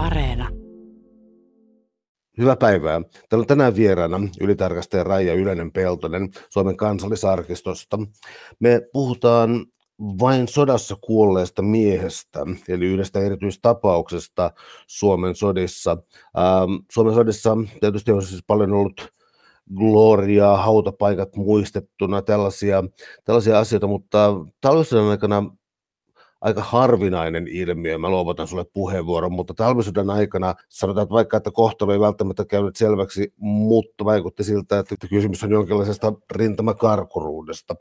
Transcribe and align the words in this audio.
Areena. 0.00 0.48
Hyvää 2.38 2.56
päivää. 2.56 3.00
Täällä 3.28 3.42
on 3.42 3.46
tänään 3.46 3.76
vieraana 3.76 4.20
ylitarkastaja 4.40 5.04
Raija 5.04 5.34
Ylenen 5.34 5.72
Peltonen 5.72 6.28
Suomen 6.50 6.76
kansallisarkistosta. 6.76 7.98
Me 8.60 8.80
puhutaan 8.92 9.66
vain 10.00 10.48
sodassa 10.48 10.96
kuolleesta 11.00 11.62
miehestä, 11.62 12.40
eli 12.68 12.86
yhdestä 12.86 13.20
erityistapauksesta 13.20 14.50
Suomen 14.86 15.34
sodissa. 15.34 15.90
Ähm, 15.90 16.84
Suomen 16.92 17.14
sodissa 17.14 17.56
tietysti 17.80 18.12
on 18.12 18.22
siis 18.22 18.44
paljon 18.46 18.72
ollut 18.72 19.12
gloriaa, 19.76 20.56
hautapaikat 20.56 21.36
muistettuna, 21.36 22.22
tällaisia, 22.22 22.84
tällaisia 23.24 23.58
asioita, 23.58 23.86
mutta 23.86 24.34
talvisodan 24.60 25.10
aikana 25.10 25.42
aika 26.40 26.62
harvinainen 26.62 27.48
ilmiö. 27.48 27.98
Mä 27.98 28.10
luovutan 28.10 28.46
sulle 28.46 28.64
puheenvuoron, 28.72 29.32
mutta 29.32 29.54
talvisodan 29.54 30.10
aikana 30.10 30.54
sanotaan 30.68 31.02
että 31.02 31.14
vaikka, 31.14 31.36
että 31.36 31.50
kohtalo 31.50 31.92
ei 31.92 32.00
välttämättä 32.00 32.44
käynyt 32.44 32.76
selväksi, 32.76 33.32
mutta 33.36 34.04
vaikutti 34.04 34.44
siltä, 34.44 34.78
että 34.78 35.08
kysymys 35.10 35.44
on 35.44 35.50
jonkinlaisesta 35.50 36.12
rintamakarkuruudesta. 36.32 37.76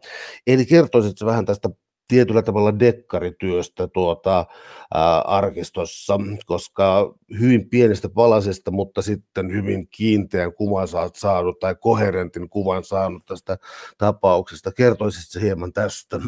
Eli 0.47 0.65
kertoisitko 0.65 1.25
vähän 1.25 1.45
tästä 1.45 1.69
tietyllä 2.07 2.41
tavalla 2.41 2.79
dekkarityöstä 2.79 3.87
tuota, 3.87 4.45
ää, 4.93 5.21
arkistossa, 5.21 6.19
koska 6.45 7.13
hyvin 7.39 7.69
pienestä 7.69 8.09
palasesta, 8.09 8.71
mutta 8.71 9.01
sitten 9.01 9.51
hyvin 9.51 9.87
kiinteän 9.87 10.53
kuvan 10.53 10.87
saat 10.87 11.15
saanut 11.15 11.59
tai 11.59 11.75
koherentin 11.75 12.49
kuvan 12.49 12.83
saanut 12.83 13.25
tästä 13.25 13.57
tapauksesta. 13.97 14.71
Kertoisitko 14.71 15.39
hieman 15.39 15.73
tästä? 15.73 16.19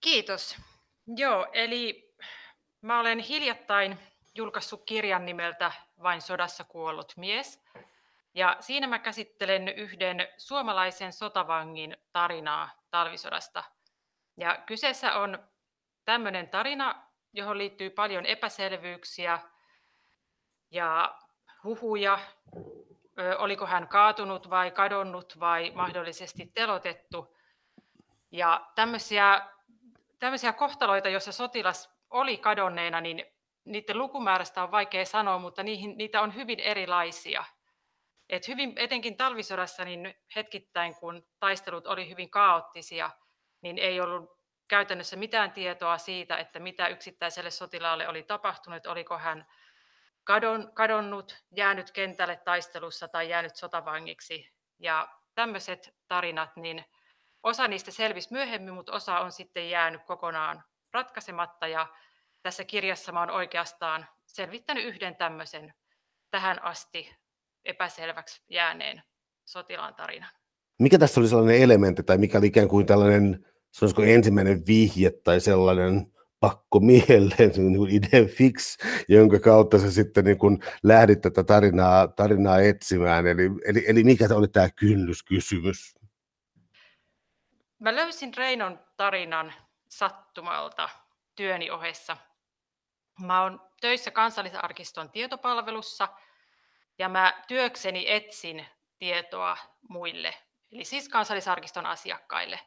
Kiitos. 0.00 0.56
Joo, 1.16 1.46
eli 1.52 2.14
mä 2.80 3.00
olen 3.00 3.18
hiljattain 3.18 3.98
julkaissut 4.34 4.82
kirjan 4.86 5.26
nimeltä 5.26 5.72
Vain 6.02 6.22
sodassa 6.22 6.64
kuollut 6.64 7.12
mies. 7.16 7.64
Ja 8.34 8.56
siinä 8.60 8.86
mä 8.86 8.98
käsittelen 8.98 9.68
yhden 9.68 10.28
suomalaisen 10.36 11.12
sotavangin 11.12 11.96
tarinaa 12.12 12.70
talvisodasta. 12.90 13.64
Ja 14.36 14.58
kyseessä 14.66 15.14
on 15.14 15.38
tämmöinen 16.04 16.48
tarina, 16.48 17.04
johon 17.32 17.58
liittyy 17.58 17.90
paljon 17.90 18.26
epäselvyyksiä 18.26 19.38
ja 20.70 21.18
huhuja. 21.64 22.18
Oliko 23.38 23.66
hän 23.66 23.88
kaatunut 23.88 24.50
vai 24.50 24.70
kadonnut 24.70 25.40
vai 25.40 25.70
mahdollisesti 25.74 26.50
telotettu. 26.54 27.36
Ja 28.30 28.66
tämmöisiä 28.74 29.57
tämmöisiä 30.18 30.52
kohtaloita, 30.52 31.08
joissa 31.08 31.32
sotilas 31.32 31.90
oli 32.10 32.36
kadonneena, 32.36 33.00
niin 33.00 33.24
niiden 33.64 33.98
lukumäärästä 33.98 34.62
on 34.62 34.70
vaikea 34.70 35.04
sanoa, 35.04 35.38
mutta 35.38 35.62
niihin, 35.62 35.98
niitä 35.98 36.20
on 36.20 36.34
hyvin 36.34 36.60
erilaisia. 36.60 37.44
Et 38.28 38.48
hyvin, 38.48 38.72
etenkin 38.76 39.16
talvisodassa 39.16 39.84
niin 39.84 40.14
hetkittäin, 40.36 40.94
kun 40.94 41.26
taistelut 41.38 41.86
oli 41.86 42.08
hyvin 42.08 42.30
kaoottisia, 42.30 43.10
niin 43.62 43.78
ei 43.78 44.00
ollut 44.00 44.38
käytännössä 44.68 45.16
mitään 45.16 45.52
tietoa 45.52 45.98
siitä, 45.98 46.36
että 46.36 46.58
mitä 46.58 46.88
yksittäiselle 46.88 47.50
sotilaalle 47.50 48.08
oli 48.08 48.22
tapahtunut, 48.22 48.86
oliko 48.86 49.18
hän 49.18 49.46
kadon, 50.24 50.72
kadonnut, 50.74 51.44
jäänyt 51.56 51.90
kentälle 51.90 52.36
taistelussa 52.36 53.08
tai 53.08 53.28
jäänyt 53.28 53.56
sotavangiksi. 53.56 54.52
Ja 54.78 55.08
tämmöiset 55.34 55.94
tarinat, 56.08 56.56
niin 56.56 56.84
Osa 57.42 57.68
niistä 57.68 57.90
selvisi 57.90 58.32
myöhemmin, 58.32 58.74
mutta 58.74 58.92
osa 58.92 59.18
on 59.18 59.32
sitten 59.32 59.70
jäänyt 59.70 60.02
kokonaan 60.06 60.62
ratkaisematta 60.92 61.66
ja 61.66 61.86
tässä 62.42 62.64
kirjassa 62.64 63.12
mä 63.12 63.20
oon 63.20 63.30
oikeastaan 63.30 64.06
selvittänyt 64.26 64.84
yhden 64.84 65.16
tämmöisen 65.16 65.74
tähän 66.30 66.62
asti 66.62 67.14
epäselväksi 67.64 68.42
jääneen 68.48 69.02
sotilaan 69.44 69.94
tarinan. 69.94 70.30
Mikä 70.78 70.98
tässä 70.98 71.20
oli 71.20 71.28
sellainen 71.28 71.62
elementti 71.62 72.02
tai 72.02 72.18
mikä 72.18 72.38
oli 72.38 72.46
ikään 72.46 72.68
kuin 72.68 72.86
tällainen 72.86 73.46
sanoisiko 73.70 74.02
ensimmäinen 74.02 74.66
vihje 74.66 75.10
tai 75.10 75.40
sellainen 75.40 76.12
pakko 76.40 76.80
mieleen, 76.80 77.52
niin 77.56 77.90
idea 77.90 78.26
fix, 78.26 78.76
jonka 79.08 79.38
kautta 79.38 79.78
sä 79.78 79.90
sitten 79.90 80.24
niin 80.24 80.38
kuin 80.38 80.58
lähdit 80.82 81.20
tätä 81.20 81.44
tarinaa, 81.44 82.08
tarinaa 82.08 82.60
etsimään. 82.60 83.26
Eli, 83.26 83.50
eli, 83.64 83.84
eli 83.86 84.04
mikä 84.04 84.28
oli 84.30 84.48
tämä 84.48 84.68
kynnyskysymys? 84.70 85.97
Mä 87.78 87.94
löysin 87.96 88.34
Reinon 88.34 88.80
tarinan 88.96 89.54
sattumalta 89.88 90.88
työni 91.36 91.70
ohessa. 91.70 92.16
Mä 93.20 93.42
oon 93.42 93.70
töissä 93.80 94.10
kansallisarkiston 94.10 95.10
tietopalvelussa 95.10 96.08
ja 96.98 97.08
mä 97.08 97.42
työkseni 97.48 98.04
etsin 98.08 98.66
tietoa 98.98 99.56
muille, 99.88 100.34
eli 100.72 100.84
siis 100.84 101.08
kansallisarkiston 101.08 101.86
asiakkaille. 101.86 102.60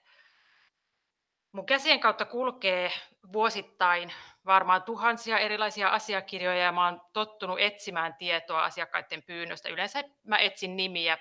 Mun 1.52 1.66
käsien 1.66 2.00
kautta 2.00 2.26
kulkee 2.26 2.92
vuosittain 3.34 4.14
varmaan 4.46 4.84
tuhansia 4.84 5.40
erilaisia 5.40 5.90
asiakirjoja 5.90 6.64
ja 6.64 6.72
mä 6.72 6.86
oon 6.86 7.02
tottunut 7.14 7.60
etsimään 7.60 8.16
tietoa 8.16 8.64
asiakkaiden 8.64 9.24
pyynnöstä. 9.24 9.70
Yleensä 9.70 10.04
mä 10.24 10.38
etsin 10.38 10.76
nimiä 10.76 11.18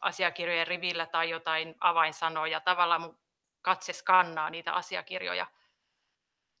asiakirjojen 0.00 0.66
rivillä 0.66 1.06
tai 1.06 1.30
jotain 1.30 1.74
avainsanoja. 1.80 2.60
Tavallaan 2.60 3.00
mun 3.00 3.21
katse 3.62 3.92
skannaa 3.92 4.50
niitä 4.50 4.72
asiakirjoja. 4.72 5.46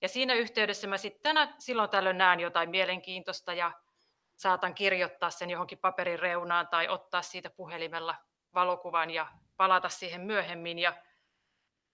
Ja 0.00 0.08
siinä 0.08 0.34
yhteydessä 0.34 0.86
mä 0.86 0.98
sitten 0.98 1.22
tänä, 1.22 1.54
silloin 1.58 1.90
tällöin 1.90 2.18
näen 2.18 2.40
jotain 2.40 2.70
mielenkiintoista 2.70 3.52
ja 3.52 3.72
saatan 4.36 4.74
kirjoittaa 4.74 5.30
sen 5.30 5.50
johonkin 5.50 5.78
paperin 5.78 6.18
reunaan 6.18 6.68
tai 6.68 6.88
ottaa 6.88 7.22
siitä 7.22 7.50
puhelimella 7.50 8.14
valokuvan 8.54 9.10
ja 9.10 9.26
palata 9.56 9.88
siihen 9.88 10.20
myöhemmin. 10.20 10.78
Ja 10.78 10.92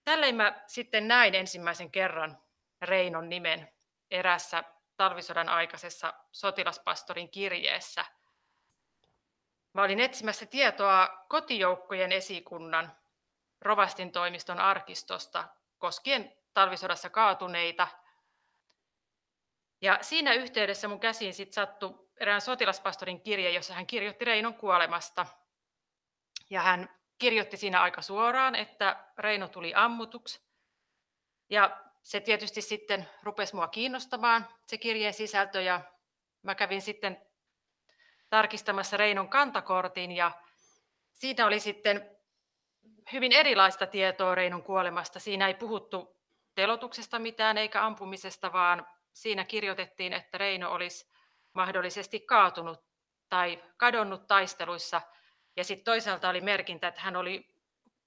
tälleen 0.04 0.34
mä 0.34 0.62
sitten 0.66 1.08
näin 1.08 1.34
ensimmäisen 1.34 1.90
kerran 1.90 2.38
Reinon 2.82 3.28
nimen 3.28 3.72
erässä 4.10 4.64
talvisodan 4.96 5.48
aikaisessa 5.48 6.14
sotilaspastorin 6.32 7.30
kirjeessä. 7.30 8.04
Mä 9.72 9.82
olin 9.82 10.00
etsimässä 10.00 10.46
tietoa 10.46 11.24
kotijoukkojen 11.28 12.12
esikunnan 12.12 12.92
rovastin 13.60 14.12
toimiston 14.12 14.58
arkistosta 14.60 15.48
koskien 15.78 16.36
talvisodassa 16.54 17.10
kaatuneita. 17.10 17.88
Ja 19.80 19.98
siinä 20.00 20.32
yhteydessä 20.32 20.88
mun 20.88 21.00
käsiin 21.00 21.34
sit 21.34 21.52
sattui 21.52 22.08
erään 22.20 22.40
sotilaspastorin 22.40 23.20
kirje, 23.20 23.50
jossa 23.50 23.74
hän 23.74 23.86
kirjoitti 23.86 24.24
Reinon 24.24 24.54
kuolemasta. 24.54 25.26
Ja 26.50 26.62
hän 26.62 26.98
kirjoitti 27.18 27.56
siinä 27.56 27.82
aika 27.82 28.02
suoraan, 28.02 28.54
että 28.54 29.04
Reino 29.18 29.48
tuli 29.48 29.72
ammutuksi. 29.74 30.48
Ja 31.50 31.84
se 32.02 32.20
tietysti 32.20 32.62
sitten 32.62 33.08
rupesi 33.22 33.54
mua 33.54 33.68
kiinnostamaan, 33.68 34.48
se 34.66 34.78
kirjeen 34.78 35.14
sisältö, 35.14 35.60
ja 35.60 35.80
mä 36.42 36.54
kävin 36.54 36.82
sitten 36.82 37.26
tarkistamassa 38.30 38.96
Reinon 38.96 39.28
kantakortin, 39.28 40.12
ja 40.12 40.32
siinä 41.12 41.46
oli 41.46 41.60
sitten 41.60 42.17
hyvin 43.12 43.32
erilaista 43.32 43.86
tietoa 43.86 44.34
Reinon 44.34 44.62
kuolemasta. 44.62 45.20
Siinä 45.20 45.46
ei 45.46 45.54
puhuttu 45.54 46.16
telotuksesta 46.54 47.18
mitään 47.18 47.58
eikä 47.58 47.86
ampumisesta, 47.86 48.52
vaan 48.52 48.86
siinä 49.12 49.44
kirjoitettiin, 49.44 50.12
että 50.12 50.38
Reino 50.38 50.72
olisi 50.72 51.10
mahdollisesti 51.52 52.20
kaatunut 52.20 52.84
tai 53.28 53.64
kadonnut 53.76 54.26
taisteluissa. 54.26 55.00
Ja 55.56 55.64
sitten 55.64 55.84
toisaalta 55.84 56.28
oli 56.28 56.40
merkintä, 56.40 56.88
että 56.88 57.00
hän 57.00 57.16
oli 57.16 57.46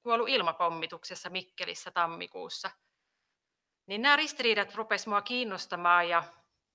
kuollut 0.03 0.29
ilmapommituksessa 0.29 1.29
Mikkelissä 1.29 1.91
tammikuussa. 1.91 2.71
Niin 3.85 4.01
nämä 4.01 4.15
ristiriidat 4.15 4.75
rupesivat 4.75 5.07
minua 5.07 5.21
kiinnostamaan 5.21 6.09
ja 6.09 6.23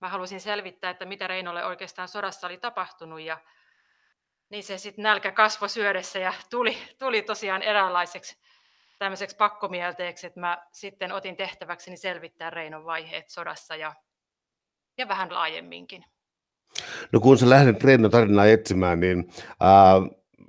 mä 0.00 0.08
halusin 0.08 0.40
selvittää, 0.40 0.90
että 0.90 1.04
mitä 1.04 1.26
Reinolle 1.26 1.64
oikeastaan 1.64 2.08
sodassa 2.08 2.46
oli 2.46 2.58
tapahtunut. 2.58 3.20
Ja 3.20 3.38
niin 4.50 4.64
se 4.64 4.78
sitten 4.78 5.02
nälkä 5.02 5.32
kasvoi 5.32 5.68
syödessä 5.68 6.18
ja 6.18 6.34
tuli, 6.50 6.76
tuli 6.98 7.22
tosiaan 7.22 7.62
eräänlaiseksi 7.62 8.36
tämmöiseksi 8.98 9.36
pakkomielteeksi, 9.36 10.26
että 10.26 10.40
mä 10.40 10.66
sitten 10.72 11.12
otin 11.12 11.36
tehtäväkseni 11.36 11.96
selvittää 11.96 12.50
Reinon 12.50 12.84
vaiheet 12.84 13.28
sodassa 13.28 13.76
ja, 13.76 13.94
ja 14.98 15.08
vähän 15.08 15.34
laajemminkin. 15.34 16.04
No 17.12 17.20
kun 17.20 17.38
sä 17.38 17.50
lähdet 17.50 17.84
Reinon 17.84 18.10
tarinaa 18.10 18.46
etsimään, 18.46 19.00
niin 19.00 19.30
ää, 19.60 19.94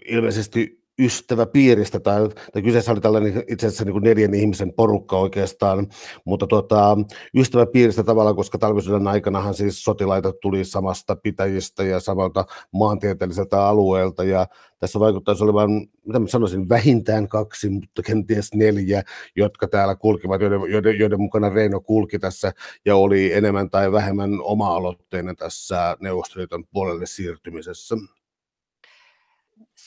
ilmeisesti 0.06 0.77
ystäväpiiristä, 1.00 2.00
tai, 2.00 2.30
tai 2.54 2.62
kyseessä 2.62 2.92
oli 2.92 3.02
tällainen 3.02 3.44
itse 3.48 3.68
asiassa 3.68 3.86
niin 3.86 3.94
kuin 3.94 4.04
neljän 4.04 4.34
ihmisen 4.34 4.74
porukka 4.74 5.18
oikeastaan, 5.18 5.88
mutta 6.26 6.48
tota, 6.48 6.98
ystäväpiiristä 7.36 8.04
tavallaan, 8.04 8.36
koska 8.36 8.58
talvisodan 8.58 9.08
aikanahan 9.08 9.54
siis 9.54 9.84
sotilaita 9.84 10.34
tuli 10.42 10.66
samasta 10.66 11.16
pitäjistä 11.16 11.84
ja 11.84 12.00
samalta 12.00 12.46
maantieteelliseltä 12.72 13.68
alueelta, 13.68 14.24
ja 14.24 14.48
tässä 14.80 15.00
vaikuttaisi 15.00 15.44
olevan, 15.44 15.72
mitä 16.06 16.20
mä 16.20 16.28
sanoisin, 16.28 16.70
vähintään 16.70 17.28
kaksi, 17.28 17.70
mutta 17.70 18.02
kenties 18.04 18.54
neljä, 18.54 19.04
jotka 19.36 19.68
täällä 19.68 19.96
kulkivat, 19.96 20.42
joiden, 20.42 20.62
joiden, 20.72 21.00
joiden 21.00 21.22
mukana 21.22 21.50
Reino 21.50 21.82
kulki 21.82 22.20
tässä, 22.20 22.52
ja 22.86 22.96
oli 22.96 23.34
enemmän 23.34 23.70
tai 23.70 23.92
vähemmän 23.92 24.32
oma-aloitteinen 24.42 25.36
tässä 25.36 25.98
Neuvostoliiton 26.00 26.64
puolelle 26.72 27.06
siirtymisessä. 27.06 27.96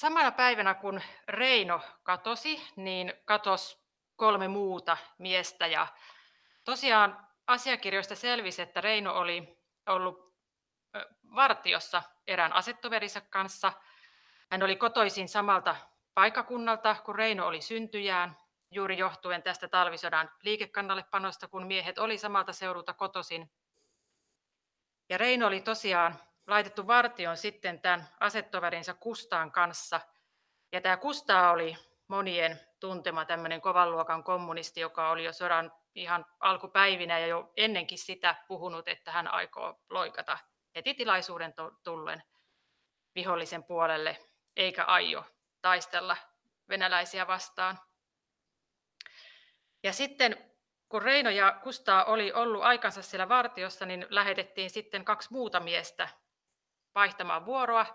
Samana 0.00 0.32
päivänä 0.32 0.74
kun 0.74 1.00
Reino 1.28 1.80
katosi, 2.02 2.68
niin 2.76 3.14
katosi 3.24 3.78
kolme 4.16 4.48
muuta 4.48 4.96
miestä 5.18 5.66
ja 5.66 5.86
tosiaan 6.64 7.26
asiakirjoista 7.46 8.16
selvisi, 8.16 8.62
että 8.62 8.80
Reino 8.80 9.14
oli 9.14 9.58
ollut 9.86 10.34
vartiossa 11.34 12.02
erään 12.26 12.52
asettoverinsa 12.52 13.20
kanssa. 13.20 13.72
Hän 14.50 14.62
oli 14.62 14.76
kotoisin 14.76 15.28
samalta 15.28 15.76
paikakunnalta, 16.14 16.96
kun 17.04 17.14
Reino 17.14 17.46
oli 17.46 17.60
syntyjään, 17.60 18.36
juuri 18.70 18.98
johtuen 18.98 19.42
tästä 19.42 19.68
talvisodan 19.68 20.30
liikekannallepanosta, 20.42 21.48
kun 21.48 21.66
miehet 21.66 21.98
oli 21.98 22.18
samalta 22.18 22.52
seudulta 22.52 22.94
kotoisin. 22.94 23.52
Ja 25.08 25.18
Reino 25.18 25.46
oli 25.46 25.60
tosiaan 25.60 26.20
laitettu 26.50 26.86
vartioon 26.86 27.36
sitten 27.36 27.80
tämän 27.80 28.08
asettoverinsa 28.20 28.94
Kustaan 28.94 29.52
kanssa. 29.52 30.00
Ja 30.72 30.80
tämä 30.80 30.96
Kustaa 30.96 31.50
oli 31.50 31.76
monien 32.08 32.60
tuntema 32.80 33.24
tämmöinen 33.24 33.60
kovan 33.60 33.90
luokan 33.90 34.24
kommunisti, 34.24 34.80
joka 34.80 35.10
oli 35.10 35.24
jo 35.24 35.32
sodan 35.32 35.72
ihan 35.94 36.26
alkupäivinä 36.40 37.18
ja 37.18 37.26
jo 37.26 37.52
ennenkin 37.56 37.98
sitä 37.98 38.34
puhunut, 38.48 38.88
että 38.88 39.12
hän 39.12 39.28
aikoo 39.28 39.80
loikata 39.90 40.38
heti 40.74 40.94
tilaisuuden 40.94 41.54
tullen 41.84 42.22
vihollisen 43.14 43.64
puolelle, 43.64 44.18
eikä 44.56 44.84
aio 44.84 45.24
taistella 45.62 46.16
venäläisiä 46.68 47.26
vastaan. 47.26 47.78
Ja 49.82 49.92
sitten 49.92 50.52
kun 50.88 51.02
Reino 51.02 51.30
ja 51.30 51.60
Kustaa 51.62 52.04
oli 52.04 52.32
ollut 52.32 52.62
aikansa 52.62 53.02
siellä 53.02 53.28
vartiossa, 53.28 53.86
niin 53.86 54.06
lähetettiin 54.08 54.70
sitten 54.70 55.04
kaksi 55.04 55.32
muuta 55.32 55.60
miestä 55.60 56.08
vaihtamaan 56.94 57.46
vuoroa. 57.46 57.86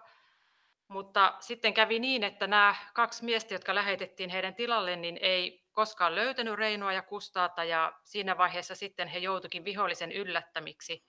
Mutta 0.87 1.35
sitten 1.39 1.73
kävi 1.73 1.99
niin, 1.99 2.23
että 2.23 2.47
nämä 2.47 2.75
kaksi 2.93 3.25
miestä, 3.25 3.53
jotka 3.53 3.75
lähetettiin 3.75 4.29
heidän 4.29 4.55
tilalle, 4.55 4.95
niin 4.95 5.17
ei 5.21 5.65
koskaan 5.71 6.15
löytänyt 6.15 6.55
Reinoa 6.55 6.93
ja 6.93 7.01
Kustaata 7.01 7.63
ja 7.63 7.93
siinä 8.03 8.37
vaiheessa 8.37 8.75
sitten 8.75 9.07
he 9.07 9.19
joutuikin 9.19 9.65
vihollisen 9.65 10.11
yllättämiksi. 10.11 11.05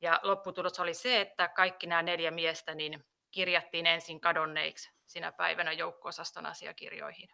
Ja 0.00 0.20
lopputulos 0.22 0.80
oli 0.80 0.94
se, 0.94 1.20
että 1.20 1.48
kaikki 1.48 1.86
nämä 1.86 2.02
neljä 2.02 2.30
miestä 2.30 2.74
niin 2.74 3.04
kirjattiin 3.30 3.86
ensin 3.86 4.20
kadonneiksi 4.20 4.90
sinä 5.06 5.32
päivänä 5.32 5.72
joukko-osaston 5.72 6.46
asiakirjoihin. 6.46 7.28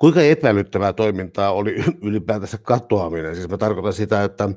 Kuinka 0.00 0.22
epäilyttävää 0.22 0.92
toimintaa 0.92 1.52
oli 1.52 1.74
ylipäätänsä 2.08 2.58
katoaminen? 2.62 3.34
Siis 3.34 3.48
mä 3.48 3.58
tarkoitan 3.58 3.92
sitä, 3.92 4.24
että 4.24 4.48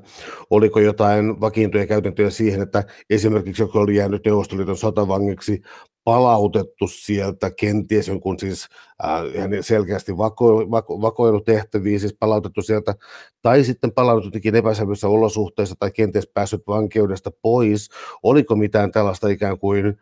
oliko 0.49 0.79
jotain 0.79 1.41
vakiintuja 1.41 1.87
käytäntöjä 1.87 2.29
siihen, 2.29 2.61
että 2.61 2.83
esimerkiksi 3.09 3.63
joku 3.63 3.79
oli 3.79 3.95
jäänyt 3.95 4.25
Neuvostoliiton 4.25 4.77
sotavangiksi, 4.77 5.61
palautettu 6.03 6.87
sieltä 6.87 7.51
kenties 7.51 8.07
jonkun 8.07 8.39
siis 8.39 8.67
äh, 9.05 9.21
selkeästi 9.61 10.17
vako, 10.17 10.71
vako, 10.71 11.01
vakoilutehtäviin, 11.01 11.99
siis 11.99 12.15
palautettu 12.19 12.61
sieltä, 12.61 12.95
tai 13.41 13.63
sitten 13.63 13.91
palautettu 13.91 14.27
jotenkin 14.27 14.55
epäselvissä 14.55 15.07
olosuhteissa 15.07 15.75
tai 15.79 15.91
kenties 15.91 16.27
päässyt 16.33 16.61
vankeudesta 16.67 17.31
pois. 17.41 17.89
Oliko 18.23 18.55
mitään 18.55 18.91
tällaista 18.91 19.27
ikään 19.27 19.59
kuin 19.59 19.97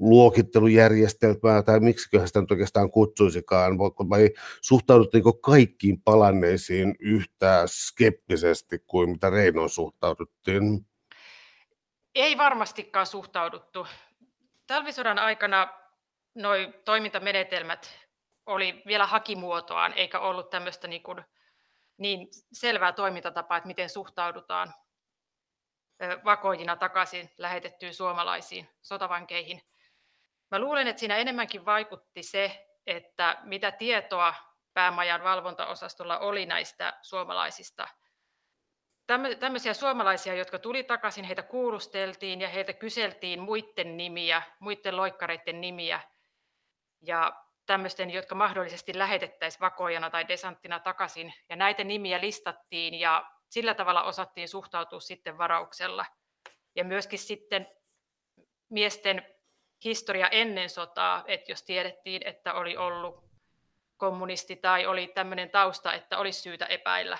luokittelujärjestelmää, 0.00 1.62
tai 1.62 1.80
miksi 1.80 2.08
sitä 2.24 2.40
nyt 2.40 2.50
oikeastaan 2.50 2.90
kutsuisikaan, 2.90 3.78
vai 3.78 4.30
suhtauduttiinko 4.60 5.32
kaikkiin 5.32 6.02
palanneisiin 6.02 6.94
yhtä 6.98 7.62
skeptisesti 7.66 8.78
kuin 8.86 9.10
mitä 9.10 9.30
Reinoon 9.30 9.70
suhtauduttiin? 9.70 10.86
Ei 12.14 12.38
varmastikaan 12.38 13.06
suhtauduttu. 13.06 13.86
Talvisodan 14.66 15.18
aikana 15.18 15.68
nuo 16.34 16.52
toimintamenetelmät 16.84 17.90
oli 18.46 18.82
vielä 18.86 19.06
hakimuotoaan, 19.06 19.92
eikä 19.92 20.20
ollut 20.20 20.50
tämmöistä 20.50 20.88
niin, 20.88 21.02
kuin, 21.02 21.24
niin 21.98 22.28
selvää 22.52 22.92
toimintatapaa, 22.92 23.56
että 23.56 23.66
miten 23.66 23.90
suhtaudutaan 23.90 24.74
vakoijina 26.24 26.76
takaisin 26.76 27.30
lähetettyyn 27.38 27.94
suomalaisiin 27.94 28.68
sotavankeihin– 28.82 29.60
Mä 30.56 30.60
luulen, 30.60 30.88
että 30.88 31.00
siinä 31.00 31.16
enemmänkin 31.16 31.64
vaikutti 31.64 32.22
se, 32.22 32.68
että 32.86 33.38
mitä 33.42 33.72
tietoa 33.72 34.34
päämajan 34.74 35.24
valvontaosastolla 35.24 36.18
oli 36.18 36.46
näistä 36.46 36.98
suomalaisista. 37.02 37.88
Tämmöisiä 39.40 39.74
suomalaisia, 39.74 40.34
jotka 40.34 40.58
tuli 40.58 40.84
takaisin, 40.84 41.24
heitä 41.24 41.42
kuulusteltiin 41.42 42.40
ja 42.40 42.48
heiltä 42.48 42.72
kyseltiin 42.72 43.40
muiden 43.40 43.96
nimiä, 43.96 44.42
muiden 44.60 44.96
loikkareiden 44.96 45.60
nimiä. 45.60 46.00
Ja 47.02 47.44
tämmöisten, 47.66 48.10
jotka 48.10 48.34
mahdollisesti 48.34 48.98
lähetettäisiin 48.98 49.60
vakojana 49.60 50.10
tai 50.10 50.28
desanttina 50.28 50.80
takaisin. 50.80 51.34
Ja 51.48 51.56
näitä 51.56 51.84
nimiä 51.84 52.20
listattiin 52.20 52.94
ja 52.94 53.30
sillä 53.48 53.74
tavalla 53.74 54.02
osattiin 54.02 54.48
suhtautua 54.48 55.00
sitten 55.00 55.38
varauksella. 55.38 56.06
Ja 56.74 56.84
myöskin 56.84 57.18
sitten 57.18 57.66
miesten 58.68 59.35
historia 59.84 60.28
ennen 60.28 60.70
sotaa, 60.70 61.24
että 61.26 61.52
jos 61.52 61.62
tiedettiin, 61.62 62.22
että 62.26 62.54
oli 62.54 62.76
ollut 62.76 63.24
kommunisti 63.96 64.56
tai 64.56 64.86
oli 64.86 65.06
tämmöinen 65.06 65.50
tausta, 65.50 65.92
että 65.92 66.18
olisi 66.18 66.40
syytä 66.40 66.66
epäillä 66.66 67.18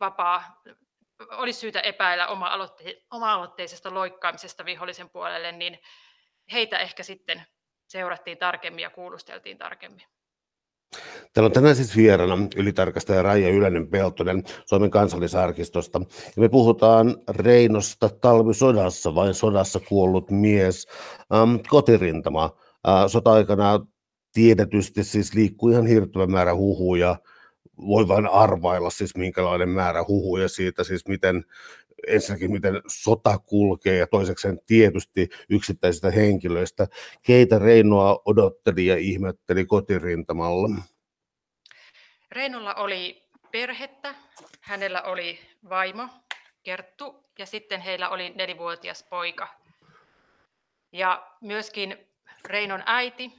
vapaa, 0.00 0.62
olisi 1.30 1.60
syytä 1.60 1.80
epäillä 1.80 2.26
oma-aloitte- 2.26 3.02
oma-aloitteisesta 3.10 3.94
loikkaamisesta 3.94 4.64
vihollisen 4.64 5.10
puolelle, 5.10 5.52
niin 5.52 5.78
heitä 6.52 6.78
ehkä 6.78 7.02
sitten 7.02 7.46
seurattiin 7.88 8.38
tarkemmin 8.38 8.82
ja 8.82 8.90
kuulusteltiin 8.90 9.58
tarkemmin. 9.58 10.11
Täällä 11.32 11.46
on 11.46 11.52
tänään 11.52 11.76
siis 11.76 11.96
vieraana 11.96 12.38
ylitarkastaja 12.56 13.22
Raija 13.22 13.48
Ylänen 13.48 13.88
Peltonen 13.88 14.42
Suomen 14.64 14.90
kansallisarkistosta. 14.90 16.00
Ja 16.36 16.42
me 16.42 16.48
puhutaan 16.48 17.16
Reinosta 17.28 18.08
talvisodassa, 18.08 19.14
vai 19.14 19.34
sodassa 19.34 19.80
kuollut 19.88 20.30
mies, 20.30 20.86
ähm, 21.34 21.56
kotirintama. 21.68 22.44
Äh, 22.88 23.06
sota-aikana 23.06 23.86
tiedetysti 24.32 25.04
siis 25.04 25.34
liikkuu 25.34 25.68
ihan 25.68 25.86
hirttävä 25.86 26.26
määrä 26.26 26.54
huhuja, 26.54 27.16
voi 27.78 28.08
vain 28.08 28.26
arvailla 28.26 28.90
siis 28.90 29.16
minkälainen 29.16 29.68
määrä 29.68 30.04
huhuja 30.08 30.48
siitä, 30.48 30.84
siis 30.84 31.08
miten 31.08 31.44
ensinnäkin 32.06 32.52
miten 32.52 32.80
sota 32.86 33.38
kulkee 33.38 33.96
ja 33.96 34.06
toisekseen 34.06 34.58
tietysti 34.66 35.28
yksittäisistä 35.50 36.10
henkilöistä. 36.10 36.86
Keitä 37.22 37.58
Reinoa 37.58 38.22
odotteli 38.24 38.86
ja 38.86 38.96
ihmetteli 38.96 39.64
kotirintamalla? 39.64 40.68
Reinolla 42.32 42.74
oli 42.74 43.22
perhettä, 43.50 44.14
hänellä 44.60 45.02
oli 45.02 45.40
vaimo, 45.68 46.08
Kerttu, 46.62 47.24
ja 47.38 47.46
sitten 47.46 47.80
heillä 47.80 48.08
oli 48.08 48.30
nelivuotias 48.30 49.02
poika. 49.02 49.48
Ja 50.92 51.26
myöskin 51.40 52.08
Reinon 52.44 52.82
äiti 52.86 53.32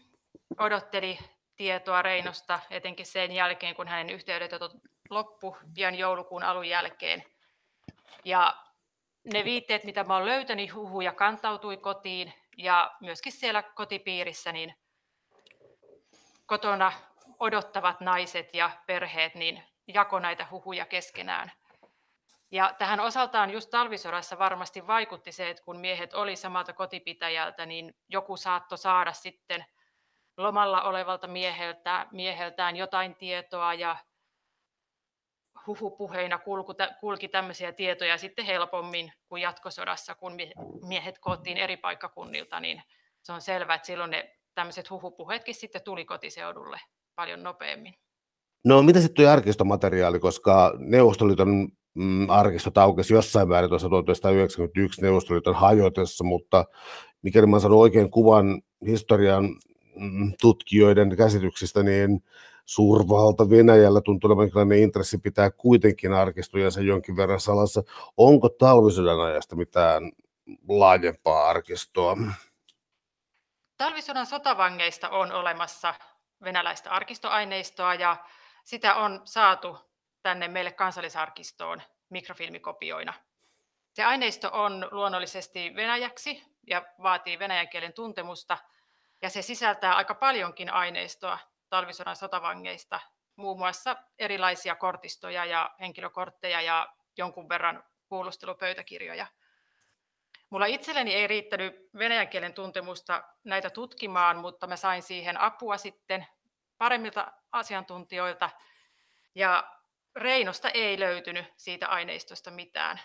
odotteli 0.57 1.19
tietoa 1.55 2.01
Reinosta, 2.01 2.59
etenkin 2.69 3.05
sen 3.05 3.31
jälkeen, 3.31 3.75
kun 3.75 3.87
hänen 3.87 4.09
yhteydenotto 4.09 4.71
loppu 5.09 5.57
pian 5.73 5.95
joulukuun 5.95 6.43
alun 6.43 6.69
jälkeen. 6.69 7.23
Ja 8.25 8.63
ne 9.33 9.43
viitteet, 9.43 9.83
mitä 9.83 10.03
mä 10.03 10.15
olen 10.15 10.25
löytänyt, 10.25 10.73
huhuja 10.73 11.13
kantautui 11.13 11.77
kotiin 11.77 12.33
ja 12.57 12.91
myöskin 13.01 13.31
siellä 13.31 13.63
kotipiirissä, 13.63 14.51
niin 14.51 14.75
kotona 16.45 16.91
odottavat 17.43 18.01
naiset 18.01 18.53
ja 18.53 18.71
perheet 18.85 19.35
niin 19.35 19.63
jako 19.87 20.19
näitä 20.19 20.47
huhuja 20.51 20.85
keskenään. 20.85 21.51
Ja 22.51 22.75
tähän 22.77 22.99
osaltaan 22.99 23.51
just 23.51 23.69
talvisodassa 23.69 24.39
varmasti 24.39 24.87
vaikutti 24.87 25.31
se, 25.31 25.49
että 25.49 25.63
kun 25.63 25.79
miehet 25.79 26.13
oli 26.13 26.35
samalta 26.35 26.73
kotipitäjältä, 26.73 27.65
niin 27.65 27.95
joku 28.09 28.37
saattoi 28.37 28.77
saada 28.77 29.13
sitten 29.13 29.65
lomalla 30.37 30.81
olevalta 30.81 31.27
mieheltä, 31.27 32.07
mieheltään 32.11 32.75
jotain 32.75 33.15
tietoa 33.15 33.73
ja 33.73 33.97
huhupuheina 35.67 36.39
kulki 36.99 37.27
tämmöisiä 37.27 37.71
tietoja 37.71 38.17
sitten 38.17 38.45
helpommin 38.45 39.13
kuin 39.29 39.41
jatkosodassa, 39.41 40.15
kun 40.15 40.37
miehet 40.87 41.19
koottiin 41.19 41.57
eri 41.57 41.77
paikkakunnilta, 41.77 42.59
niin 42.59 42.83
se 43.21 43.33
on 43.33 43.41
selvää, 43.41 43.75
että 43.75 43.85
silloin 43.85 44.11
ne 44.11 44.39
tämmöiset 44.55 44.89
huhupuheetkin 44.89 45.55
sitten 45.55 45.83
tuli 45.83 46.05
kotiseudulle 46.05 46.79
paljon 47.15 47.43
nopeammin. 47.43 47.93
No 48.65 48.83
mitä 48.83 49.01
sitten 49.01 49.25
tuo 49.25 49.31
arkistomateriaali, 49.31 50.19
koska 50.19 50.73
Neuvostoliiton 50.77 51.67
mm, 51.93 52.29
arkistot 52.29 52.77
aukesi 52.77 53.13
jossain 53.13 53.49
määrin 53.49 53.69
tuossa 53.69 53.89
1991 53.89 55.01
Neuvostoliiton 55.01 55.55
hajotessa, 55.55 56.23
mutta 56.23 56.65
mikäli 57.21 57.47
mä 57.47 57.59
sanon 57.59 57.77
oikein 57.77 58.11
kuvan 58.11 58.61
historian 58.87 59.45
mm, 59.95 60.33
tutkijoiden 60.41 61.17
käsityksistä, 61.17 61.83
niin 61.83 62.23
suurvalta 62.65 63.49
Venäjällä 63.49 64.01
tuntuu 64.01 64.31
olevan 64.31 64.71
intressi 64.71 65.17
pitää 65.17 65.51
kuitenkin 65.51 66.13
arkistojansa 66.13 66.81
jonkin 66.81 67.17
verran 67.17 67.39
salassa. 67.39 67.83
Onko 68.17 68.49
talvisodan 68.49 69.19
ajasta 69.19 69.55
mitään 69.55 70.11
laajempaa 70.67 71.49
arkistoa? 71.49 72.17
Talvisodan 73.77 74.25
sotavangeista 74.25 75.09
on 75.09 75.31
olemassa 75.31 75.93
venäläistä 76.43 76.91
arkistoaineistoa 76.91 77.93
ja 77.93 78.25
sitä 78.63 78.95
on 78.95 79.21
saatu 79.25 79.77
tänne 80.21 80.47
meille 80.47 80.71
kansallisarkistoon 80.71 81.81
mikrofilmikopioina. 82.09 83.13
Se 83.93 84.03
aineisto 84.03 84.49
on 84.53 84.87
luonnollisesti 84.91 85.75
venäjäksi 85.75 86.43
ja 86.67 86.85
vaatii 87.03 87.39
venäjän 87.39 87.69
kielen 87.69 87.93
tuntemusta 87.93 88.57
ja 89.21 89.29
se 89.29 89.41
sisältää 89.41 89.95
aika 89.95 90.15
paljonkin 90.15 90.73
aineistoa 90.73 91.39
talvisodan 91.69 92.15
sotavangeista, 92.15 92.99
muun 93.35 93.57
muassa 93.57 93.95
erilaisia 94.19 94.75
kortistoja 94.75 95.45
ja 95.45 95.75
henkilökortteja 95.79 96.61
ja 96.61 96.93
jonkun 97.17 97.49
verran 97.49 97.83
kuulustelupöytäkirjoja. 98.07 99.27
Mulla 100.53 100.65
itselleni 100.65 101.13
ei 101.13 101.27
riittänyt 101.27 101.89
venäjän 101.97 102.27
kielen 102.27 102.53
tuntemusta 102.53 103.23
näitä 103.43 103.69
tutkimaan, 103.69 104.37
mutta 104.37 104.67
mä 104.67 104.75
sain 104.75 105.01
siihen 105.01 105.41
apua 105.41 105.77
sitten 105.77 106.27
paremmilta 106.77 107.31
asiantuntijoilta. 107.51 108.49
Ja 109.35 109.71
Reinosta 110.15 110.69
ei 110.69 110.99
löytynyt 110.99 111.45
siitä 111.57 111.87
aineistosta 111.87 112.51
mitään. 112.51 112.99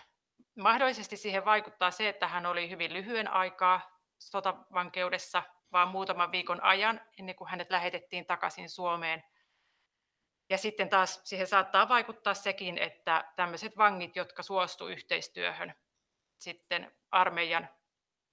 Mahdollisesti 0.57 1.17
siihen 1.17 1.45
vaikuttaa 1.45 1.91
se, 1.91 2.09
että 2.09 2.27
hän 2.27 2.45
oli 2.45 2.69
hyvin 2.69 2.93
lyhyen 2.93 3.27
aikaa 3.27 3.99
sotavankeudessa, 4.19 5.43
vaan 5.71 5.87
muutaman 5.87 6.31
viikon 6.31 6.63
ajan 6.63 7.01
ennen 7.19 7.35
kuin 7.35 7.49
hänet 7.49 7.71
lähetettiin 7.71 8.25
takaisin 8.25 8.69
Suomeen. 8.69 9.23
Ja 10.49 10.57
sitten 10.57 10.89
taas 10.89 11.21
siihen 11.23 11.47
saattaa 11.47 11.89
vaikuttaa 11.89 12.33
sekin, 12.33 12.77
että 12.77 13.31
tämmöiset 13.35 13.77
vangit, 13.77 14.15
jotka 14.15 14.43
suostu 14.43 14.87
yhteistyöhön 14.87 15.73
sitten 16.41 16.91
armeijan, 17.11 17.69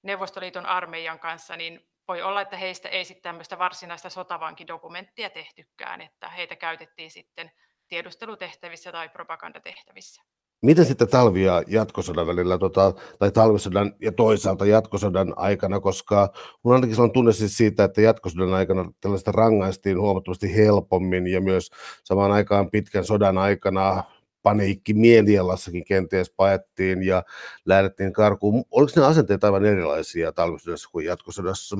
Neuvostoliiton 0.02 0.66
armeijan 0.66 1.18
kanssa, 1.18 1.56
niin 1.56 1.88
voi 2.08 2.22
olla, 2.22 2.40
että 2.40 2.56
heistä 2.56 2.88
ei 2.88 3.04
sitten 3.04 3.22
tämmöistä 3.22 3.58
varsinaista 3.58 4.10
sotavankidokumenttia 4.10 5.30
tehtykään, 5.30 6.00
että 6.00 6.28
heitä 6.28 6.56
käytettiin 6.56 7.10
sitten 7.10 7.50
tiedustelutehtävissä 7.88 8.92
tai 8.92 9.08
propagandatehtävissä. 9.08 10.22
Miten 10.62 10.84
sitten 10.84 11.08
talvi- 11.08 11.44
ja 11.44 11.62
jatkosodan 11.66 12.26
välillä, 12.26 12.58
tota, 12.58 12.92
tai 13.18 13.30
talvisodan 13.30 13.92
ja 14.00 14.12
toisaalta 14.12 14.66
jatkosodan 14.66 15.32
aikana, 15.36 15.80
koska 15.80 16.28
minulla 16.64 16.76
ainakin 16.76 16.94
sellainen 16.94 17.12
tunne 17.14 17.32
siis 17.32 17.56
siitä, 17.56 17.84
että 17.84 18.00
jatkosodan 18.00 18.54
aikana 18.54 18.92
tällaista 19.00 19.32
rangaistiin 19.32 20.00
huomattavasti 20.00 20.56
helpommin 20.56 21.26
ja 21.26 21.40
myös 21.40 21.70
samaan 22.04 22.32
aikaan 22.32 22.70
pitkän 22.70 23.04
sodan 23.04 23.38
aikana 23.38 24.04
paniikki 24.46 24.94
mielialassakin 24.94 25.84
kenties 25.84 26.30
paettiin 26.30 27.02
ja 27.02 27.22
lähdettiin 27.64 28.12
karkuun. 28.12 28.64
Oliko 28.70 28.92
ne 28.96 29.06
asenteet 29.06 29.44
aivan 29.44 29.64
erilaisia 29.64 30.32
talvisodassa 30.32 30.88
kuin 30.90 31.06
jatkosodassa? 31.06 31.76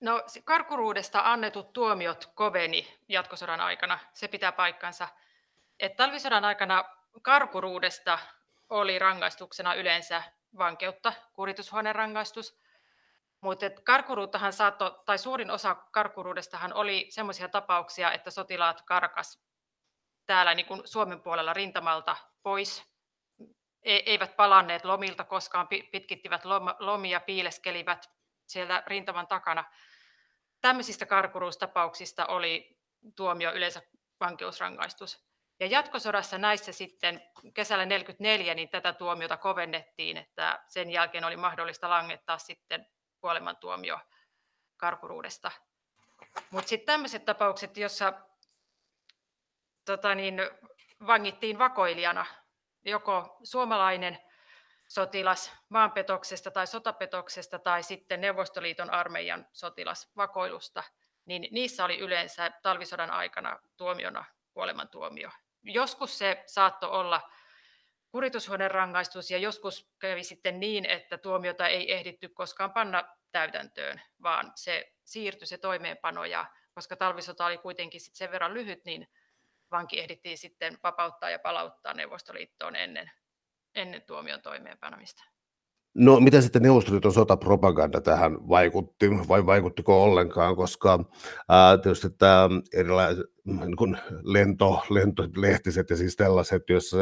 No 0.00 0.22
karkuruudesta 0.44 1.20
annetut 1.24 1.72
tuomiot 1.72 2.26
koveni 2.34 2.86
jatkosodan 3.08 3.60
aikana, 3.60 3.98
se 4.12 4.28
pitää 4.28 4.52
paikkansa. 4.52 5.08
Et 5.80 5.96
talvisodan 5.96 6.44
aikana 6.44 6.84
karkuruudesta 7.22 8.18
oli 8.70 8.98
rangaistuksena 8.98 9.74
yleensä 9.74 10.22
vankeutta, 10.58 11.12
kuritushuoneen 11.32 11.94
rangaistus, 11.94 12.58
mutta 13.40 13.70
karkuruuttahan 13.70 14.52
saattoi, 14.52 15.02
tai 15.04 15.18
suurin 15.18 15.50
osa 15.50 15.74
karkuruudestahan 15.74 16.72
oli 16.72 17.06
sellaisia 17.10 17.48
tapauksia, 17.48 18.12
että 18.12 18.30
sotilaat 18.30 18.82
karkas 18.82 19.44
täällä 20.26 20.54
niin 20.54 20.66
kuin 20.66 20.82
Suomen 20.84 21.20
puolella 21.20 21.52
rintamalta 21.52 22.16
pois. 22.42 22.84
E, 23.82 23.96
eivät 24.06 24.36
palanneet 24.36 24.84
lomilta 24.84 25.24
koskaan, 25.24 25.68
pitkittivät 25.68 26.42
lomia, 26.78 27.20
piileskelivät 27.20 28.10
siellä 28.46 28.82
rintaman 28.86 29.26
takana. 29.26 29.64
Tämmöisistä 30.60 31.06
karkuruustapauksista 31.06 32.26
oli 32.26 32.78
tuomio 33.16 33.52
yleensä 33.52 33.82
vankeusrangaistus. 34.20 35.24
Ja 35.60 35.66
jatkosodassa 35.66 36.38
näissä 36.38 36.72
sitten 36.72 37.22
kesällä 37.54 37.86
44 37.86 38.54
niin 38.54 38.68
tätä 38.68 38.92
tuomiota 38.92 39.36
kovennettiin, 39.36 40.16
että 40.16 40.62
sen 40.66 40.90
jälkeen 40.90 41.24
oli 41.24 41.36
mahdollista 41.36 41.90
langettaa 41.90 42.38
sitten 42.38 42.86
kuolemantuomio 43.20 43.98
karkuruudesta. 44.76 45.50
Mutta 46.50 46.68
sitten 46.68 46.86
tämmöiset 46.86 47.24
tapaukset, 47.24 47.76
jossa 47.76 48.12
tota 49.84 50.14
niin, 50.14 50.40
vangittiin 51.06 51.58
vakoilijana 51.58 52.26
joko 52.84 53.38
suomalainen 53.42 54.18
sotilas 54.88 55.52
maanpetoksesta 55.68 56.50
tai 56.50 56.66
sotapetoksesta 56.66 57.58
tai 57.58 57.82
sitten 57.82 58.20
Neuvostoliiton 58.20 58.90
armeijan 58.90 59.46
sotilas 59.52 60.12
vakoilusta, 60.16 60.82
niin 61.24 61.48
niissä 61.50 61.84
oli 61.84 61.98
yleensä 61.98 62.50
talvisodan 62.62 63.10
aikana 63.10 63.60
tuomiona 63.76 64.24
kuolemantuomio. 64.52 65.30
Joskus 65.62 66.18
se 66.18 66.42
saattoi 66.46 66.90
olla 66.90 67.30
kuritushuoneen 68.10 68.70
rangaistus 68.70 69.30
ja 69.30 69.38
joskus 69.38 69.90
kävi 69.98 70.24
sitten 70.24 70.60
niin, 70.60 70.86
että 70.86 71.18
tuomiota 71.18 71.68
ei 71.68 71.92
ehditty 71.92 72.28
koskaan 72.28 72.72
panna 72.72 73.04
täytäntöön, 73.32 74.00
vaan 74.22 74.52
se 74.54 74.92
siirtyi 75.04 75.46
se 75.46 75.58
toimeenpano 75.58 76.24
ja 76.24 76.46
koska 76.72 76.96
talvisota 76.96 77.46
oli 77.46 77.58
kuitenkin 77.58 78.00
sit 78.00 78.14
sen 78.14 78.30
verran 78.30 78.54
lyhyt, 78.54 78.84
niin 78.84 79.08
vanki 79.74 80.00
ehdittiin 80.00 80.38
sitten 80.38 80.78
vapauttaa 80.82 81.30
ja 81.30 81.38
palauttaa 81.38 81.94
Neuvostoliittoon 81.94 82.76
ennen, 82.76 83.10
ennen 83.74 84.02
tuomion 84.02 84.42
toimeenpanomista. 84.42 85.24
No 85.94 86.20
mitä 86.20 86.40
sitten 86.40 86.62
Neuvostoliiton 86.62 87.12
sotapropaganda 87.12 88.00
tähän 88.00 88.48
vaikutti, 88.48 89.10
vai 89.28 89.46
vaikuttiko 89.46 90.02
ollenkaan, 90.02 90.56
koska 90.56 91.04
ää, 91.48 91.78
tietysti 91.78 92.10
tämä 92.10 92.48
erilaiset 92.74 93.26
niin 93.44 93.98
lento, 94.22 94.82
lentolehtiset 94.90 95.90
ja 95.90 95.96
siis 95.96 96.16
tällaiset, 96.16 96.62
joissa 96.68 96.96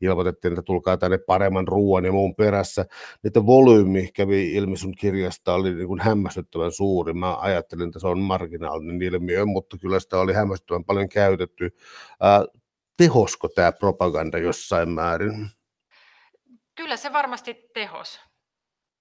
ilmoitettiin, 0.00 0.52
että 0.52 0.62
tulkaa 0.62 0.96
tänne 0.96 1.18
paremman 1.18 1.68
ruoan 1.68 2.04
ja 2.04 2.12
muun 2.12 2.34
perässä, 2.34 2.84
niiden 3.22 3.46
volyymi 3.46 4.08
kävi 4.14 4.54
ilmi 4.54 4.76
sun 4.76 4.94
kirjasta 4.94 5.54
oli 5.54 5.74
niin 5.74 5.88
kuin 5.88 6.00
hämmästyttävän 6.00 6.72
suuri. 6.72 7.12
Mä 7.12 7.36
ajattelin, 7.36 7.86
että 7.86 7.98
se 7.98 8.06
on 8.06 8.18
marginaalinen 8.18 9.02
ilmiö, 9.02 9.46
mutta 9.46 9.78
kyllä 9.78 10.00
sitä 10.00 10.18
oli 10.18 10.32
hämmästyttävän 10.32 10.84
paljon 10.84 11.08
käytetty. 11.08 11.70
Ää, 12.20 12.44
tehosko 12.96 13.48
tämä 13.48 13.72
propaganda 13.72 14.38
jossain 14.38 14.88
määrin? 14.88 15.46
Kyllä 16.74 16.96
se 16.96 17.12
varmasti 17.12 17.70
tehos 17.74 18.20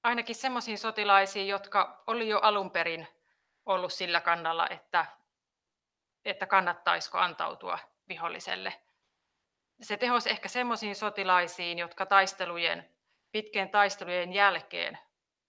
ainakin 0.04 0.36
semmoisiin 0.36 0.78
sotilaisiin, 0.78 1.48
jotka 1.48 2.04
oli 2.08 2.30
jo 2.30 2.40
alun 2.40 2.72
perin 2.72 3.08
ollut 3.66 3.94
sillä 3.94 4.22
kannalla, 4.22 4.70
että, 4.70 5.06
että 6.26 6.46
kannattaisiko 6.46 7.18
antautua 7.18 7.80
viholliselle. 8.08 8.74
Se 9.82 9.98
tehosi 9.98 10.30
ehkä 10.30 10.48
semmoisiin 10.48 10.96
sotilaisiin, 10.96 11.80
jotka 11.80 12.06
taistelujen, 12.06 12.90
pitkien 13.32 13.70
taistelujen 13.70 14.34
jälkeen 14.34 15.00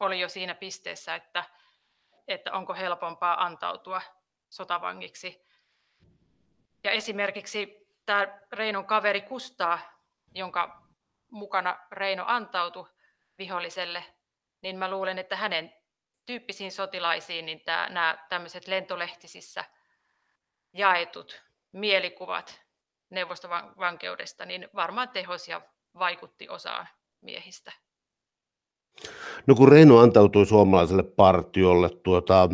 oli 0.01 0.21
jo 0.21 0.29
siinä 0.29 0.55
pisteessä, 0.55 1.15
että, 1.15 1.45
että 2.29 2.53
onko 2.53 2.75
helpompaa 2.75 3.45
antautua 3.45 4.03
sotavangiksi. 4.51 5.45
Ja 6.85 6.91
esimerkiksi 6.91 7.89
tämä 8.07 8.39
Reinon 8.53 8.87
kaveri 8.87 9.21
Kustaa, 9.21 9.79
jonka 10.35 10.83
mukana 11.31 11.79
Reino 11.93 12.25
antautui 12.27 12.91
viholliselle, 13.39 14.05
niin 14.65 14.79
mä 14.79 14.91
luulen, 14.91 15.19
että 15.19 15.37
hänen 15.37 15.75
tyyppisiin 16.27 16.73
sotilaisiin 16.73 17.47
niin 17.47 17.61
tämä, 17.65 17.89
nämä 17.89 18.27
tämmöiset 18.29 18.67
lentolehtisissä 18.67 19.65
jaetut 20.73 21.43
mielikuvat 21.73 22.61
neuvostovankeudesta 23.11 24.45
niin 24.45 24.69
varmaan 24.75 25.09
tehosia 25.09 25.61
vaikutti 25.99 26.49
osaan 26.49 26.89
miehistä. 27.21 27.73
No 29.47 29.55
kun 29.55 29.69
Reino 29.69 29.99
antautui 29.99 30.47
suomalaiselle 30.47 31.03
partiolle, 31.03 31.89
tuota, 32.03 32.51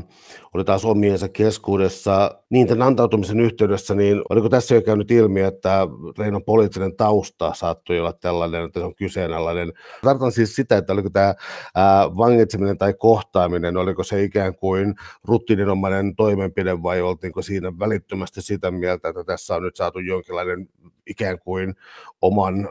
oli 0.54 0.64
taas 0.64 0.84
omiensa 0.84 1.28
keskuudessa, 1.28 2.30
niin 2.50 2.66
tämän 2.66 2.86
antautumisen 2.86 3.40
yhteydessä, 3.40 3.94
niin 3.94 4.22
oliko 4.30 4.48
tässä 4.48 4.74
jo 4.74 4.82
käynyt 4.82 5.10
ilmi, 5.10 5.40
että 5.40 5.86
Reinon 6.18 6.44
poliittinen 6.44 6.96
tausta 6.96 7.54
saattoi 7.54 8.00
olla 8.00 8.12
tällainen, 8.12 8.64
että 8.64 8.80
se 8.80 8.86
on 8.86 8.94
kyseenalainen. 8.94 9.72
Tartan 10.02 10.32
siis 10.32 10.56
sitä, 10.56 10.76
että 10.76 10.92
oliko 10.92 11.10
tämä 11.10 11.34
ää, 11.74 12.16
vangitseminen 12.16 12.78
tai 12.78 12.94
kohtaaminen, 12.94 13.76
oliko 13.76 14.04
se 14.04 14.22
ikään 14.22 14.54
kuin 14.54 14.94
rutiininomainen 15.24 16.16
toimenpide 16.16 16.82
vai 16.82 17.00
oltiinko 17.00 17.42
siinä 17.42 17.72
välittömästi 17.78 18.42
sitä 18.42 18.70
mieltä, 18.70 19.08
että 19.08 19.24
tässä 19.24 19.54
on 19.54 19.62
nyt 19.62 19.76
saatu 19.76 19.98
jonkinlainen 19.98 20.68
ikään 21.06 21.38
kuin 21.38 21.74
oman 22.22 22.68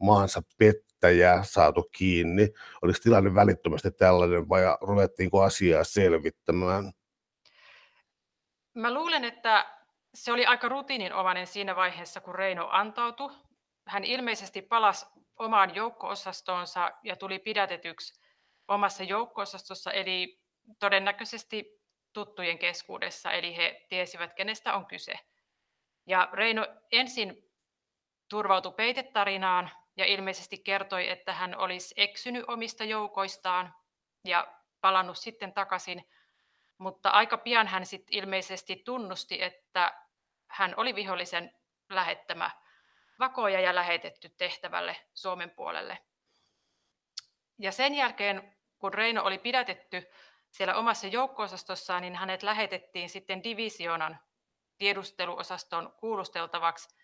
maansa 0.00 0.42
pet 0.58 0.85
yrittäjää 0.96 1.42
saatu 1.42 1.88
kiinni? 1.92 2.48
Oliko 2.82 2.98
tilanne 3.02 3.34
välittömästi 3.34 3.90
tällainen 3.90 4.48
vai 4.48 4.62
ruvettiinko 4.80 5.42
asiaa 5.42 5.84
selvittämään? 5.84 6.92
Mä 8.74 8.94
luulen, 8.94 9.24
että 9.24 9.66
se 10.14 10.32
oli 10.32 10.46
aika 10.46 10.68
rutiininomainen 10.68 11.46
siinä 11.46 11.76
vaiheessa, 11.76 12.20
kun 12.20 12.34
Reino 12.34 12.68
antautui. 12.70 13.30
Hän 13.86 14.04
ilmeisesti 14.04 14.62
palasi 14.62 15.06
omaan 15.38 15.74
joukko-osastoonsa 15.74 16.92
ja 17.02 17.16
tuli 17.16 17.38
pidätetyksi 17.38 18.20
omassa 18.68 19.04
joukko-osastossa, 19.04 19.92
eli 19.92 20.40
todennäköisesti 20.78 21.80
tuttujen 22.12 22.58
keskuudessa, 22.58 23.30
eli 23.30 23.56
he 23.56 23.86
tiesivät, 23.88 24.34
kenestä 24.34 24.74
on 24.74 24.86
kyse. 24.86 25.12
Ja 26.06 26.28
Reino 26.32 26.66
ensin 26.92 27.50
turvautui 28.28 28.72
peitetarinaan, 28.72 29.70
ja 29.96 30.04
ilmeisesti 30.04 30.58
kertoi, 30.58 31.08
että 31.08 31.32
hän 31.32 31.58
olisi 31.58 31.94
eksynyt 31.96 32.44
omista 32.48 32.84
joukoistaan 32.84 33.74
ja 34.24 34.54
palannut 34.80 35.18
sitten 35.18 35.52
takaisin. 35.52 36.08
Mutta 36.78 37.10
aika 37.10 37.38
pian 37.38 37.66
hän 37.66 37.86
sitten 37.86 38.14
ilmeisesti 38.14 38.82
tunnusti, 38.84 39.42
että 39.42 40.02
hän 40.46 40.74
oli 40.76 40.94
vihollisen 40.94 41.54
lähettämä 41.90 42.50
vakoja 43.18 43.60
ja 43.60 43.74
lähetetty 43.74 44.28
tehtävälle 44.28 44.96
Suomen 45.14 45.50
puolelle. 45.50 45.98
Ja 47.58 47.72
sen 47.72 47.94
jälkeen, 47.94 48.56
kun 48.78 48.94
Reino 48.94 49.24
oli 49.24 49.38
pidätetty 49.38 50.06
siellä 50.50 50.74
omassa 50.74 51.06
joukko-osastossaan, 51.06 52.02
niin 52.02 52.16
hänet 52.16 52.42
lähetettiin 52.42 53.08
sitten 53.08 53.44
divisionan 53.44 54.18
tiedusteluosaston 54.78 55.92
kuulusteltavaksi. 55.96 56.96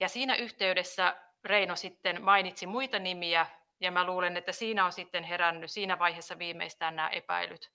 Ja 0.00 0.08
siinä 0.08 0.34
yhteydessä 0.36 1.16
Reino 1.44 1.76
sitten 1.76 2.22
mainitsi 2.22 2.66
muita 2.66 2.98
nimiä, 2.98 3.46
ja 3.80 3.90
mä 3.90 4.06
luulen, 4.06 4.36
että 4.36 4.52
siinä 4.52 4.84
on 4.84 4.92
sitten 4.92 5.24
herännyt 5.24 5.70
siinä 5.70 5.98
vaiheessa 5.98 6.38
viimeistään 6.38 6.96
nämä 6.96 7.08
epäilyt 7.08 7.72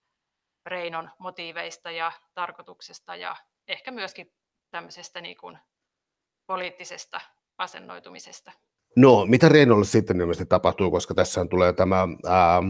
Reinon 0.66 1.10
motiiveista 1.20 1.92
ja 1.92 2.12
tarkoituksesta 2.34 3.16
ja 3.16 3.36
ehkä 3.68 3.92
myöskin 3.92 4.32
tämmöisestä 4.72 5.22
niin 5.22 5.38
kuin 5.38 5.58
poliittisesta 6.48 7.22
asennoitumisesta. 7.58 8.52
No, 8.96 9.26
mitä 9.26 9.50
Reinolle 9.50 9.86
sitten 9.86 10.22
ilmeisesti 10.22 10.46
tapahtuu, 10.46 10.92
koska 10.92 11.14
tässä 11.14 11.46
tulee 11.46 11.74
tämä, 11.74 12.08
ää, 12.26 12.62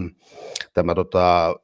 tämä 0.72 0.94
tota, 0.94 1.56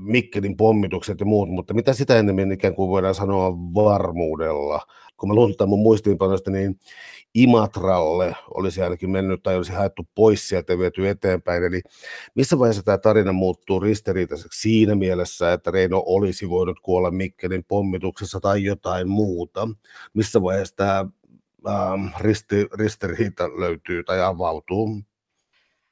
Mikkelin 0.00 0.56
pommitukset 0.56 1.20
ja 1.20 1.26
muut, 1.26 1.48
mutta 1.48 1.74
mitä 1.74 1.92
sitä 1.92 2.18
enemmän 2.18 2.52
ikään 2.52 2.74
kuin 2.74 2.90
voidaan 2.90 3.14
sanoa 3.14 3.52
varmuudella. 3.52 4.80
Kun 5.16 5.28
mä 5.28 5.34
luin 5.34 5.54
mun 5.66 5.78
muistiinpanosta, 5.78 6.50
niin 6.50 6.80
Imatralle 7.34 8.36
olisi 8.54 8.82
ainakin 8.82 9.10
mennyt 9.10 9.42
tai 9.42 9.56
olisi 9.56 9.72
haettu 9.72 10.08
pois 10.14 10.48
sieltä 10.48 10.72
ja 10.72 10.78
viety 10.78 11.08
eteenpäin. 11.08 11.64
Eli 11.64 11.82
missä 12.34 12.58
vaiheessa 12.58 12.82
tämä 12.82 12.98
tarina 12.98 13.32
muuttuu 13.32 13.80
ristiriitaiseksi 13.80 14.60
siinä 14.60 14.94
mielessä, 14.94 15.52
että 15.52 15.70
Reino 15.70 16.02
olisi 16.06 16.48
voinut 16.48 16.80
kuolla 16.80 17.10
Mikkelin 17.10 17.64
pommituksessa 17.64 18.40
tai 18.40 18.64
jotain 18.64 19.08
muuta? 19.08 19.68
Missä 20.14 20.42
vaiheessa 20.42 20.76
tämä 20.76 21.06
ähm, 21.68 22.06
risti, 22.20 22.66
ristiriita 22.72 23.48
löytyy 23.60 24.04
tai 24.04 24.22
avautuu? 24.22 25.02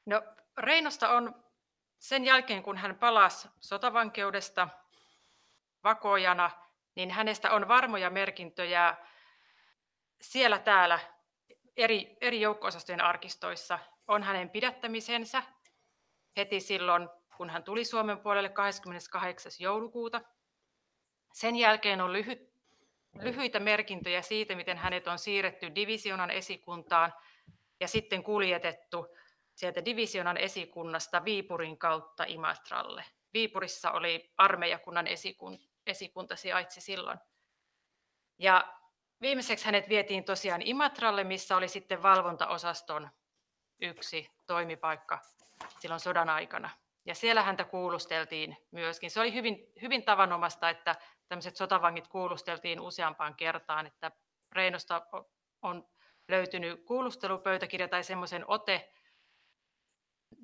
No 0.07 0.23
Reinosta 0.59 1.09
on 1.09 1.35
sen 2.05 2.25
jälkeen, 2.25 2.63
kun 2.63 2.77
hän 2.77 2.97
palasi 2.97 3.49
sotavankeudesta 3.61 4.69
vakojana, 5.85 6.51
niin 6.95 7.11
hänestä 7.11 7.51
on 7.51 7.69
varmoja 7.69 8.11
merkintöjä 8.11 8.97
siellä 10.21 10.59
täällä 10.59 10.99
eri, 11.77 12.17
eri 12.21 12.41
joukko-osastojen 12.41 13.01
arkistoissa. 13.01 13.79
On 14.09 14.23
hänen 14.23 14.51
pidättämisensä 14.51 15.43
heti 16.37 16.61
silloin, 16.61 17.09
kun 17.37 17.51
hän 17.51 17.65
tuli 17.65 17.85
Suomen 17.85 18.19
puolelle 18.19 18.49
28. 18.49 19.53
joulukuuta. 19.61 20.21
Sen 21.33 21.57
jälkeen 21.57 22.01
on 22.01 22.13
lyhyt, 22.13 22.53
lyhyitä 23.23 23.61
merkintöjä 23.61 24.23
siitä, 24.23 24.55
miten 24.55 24.79
hänet 24.79 25.07
on 25.07 25.19
siirretty 25.19 25.75
divisionan 25.75 26.31
esikuntaan 26.31 27.15
ja 27.81 27.89
sitten 27.89 28.23
kuljetettu 28.23 29.07
sieltä 29.55 29.85
divisionan 29.85 30.37
esikunnasta 30.37 31.25
Viipurin 31.25 31.79
kautta 31.79 32.25
Imatralle. 32.25 33.05
Viipurissa 33.35 33.91
oli 33.91 34.33
armeijakunnan 34.37 35.07
esikun, 35.07 35.59
esikunta 35.87 36.37
sijaitsi 36.37 36.81
silloin. 36.81 37.19
Ja 38.39 38.75
viimeiseksi 39.21 39.67
hänet 39.67 39.89
vietiin 39.89 40.25
tosiaan 40.25 40.63
Imatralle, 40.63 41.25
missä 41.25 41.57
oli 41.57 41.69
sitten 41.69 42.03
valvontaosaston 42.03 43.11
yksi 43.81 44.31
toimipaikka 44.47 45.21
silloin 45.79 46.01
sodan 46.01 46.29
aikana. 46.29 46.71
Ja 47.07 47.15
siellä 47.15 47.43
häntä 47.43 47.65
kuulusteltiin 47.65 48.57
myöskin. 48.71 49.11
Se 49.11 49.21
oli 49.21 49.35
hyvin, 49.35 49.73
hyvin 49.83 50.05
tavanomasta, 50.05 50.71
että 50.71 50.95
tämmöiset 51.29 51.57
sotavangit 51.57 52.09
kuulusteltiin 52.09 52.81
useampaan 52.81 53.35
kertaan, 53.35 53.87
että 53.87 54.11
Reinosta 54.53 55.03
on 55.63 55.89
löytynyt 56.29 56.85
kuulustelupöytäkirja 56.85 57.89
tai 57.89 58.05
semmoisen 58.05 58.45
ote, 58.49 58.93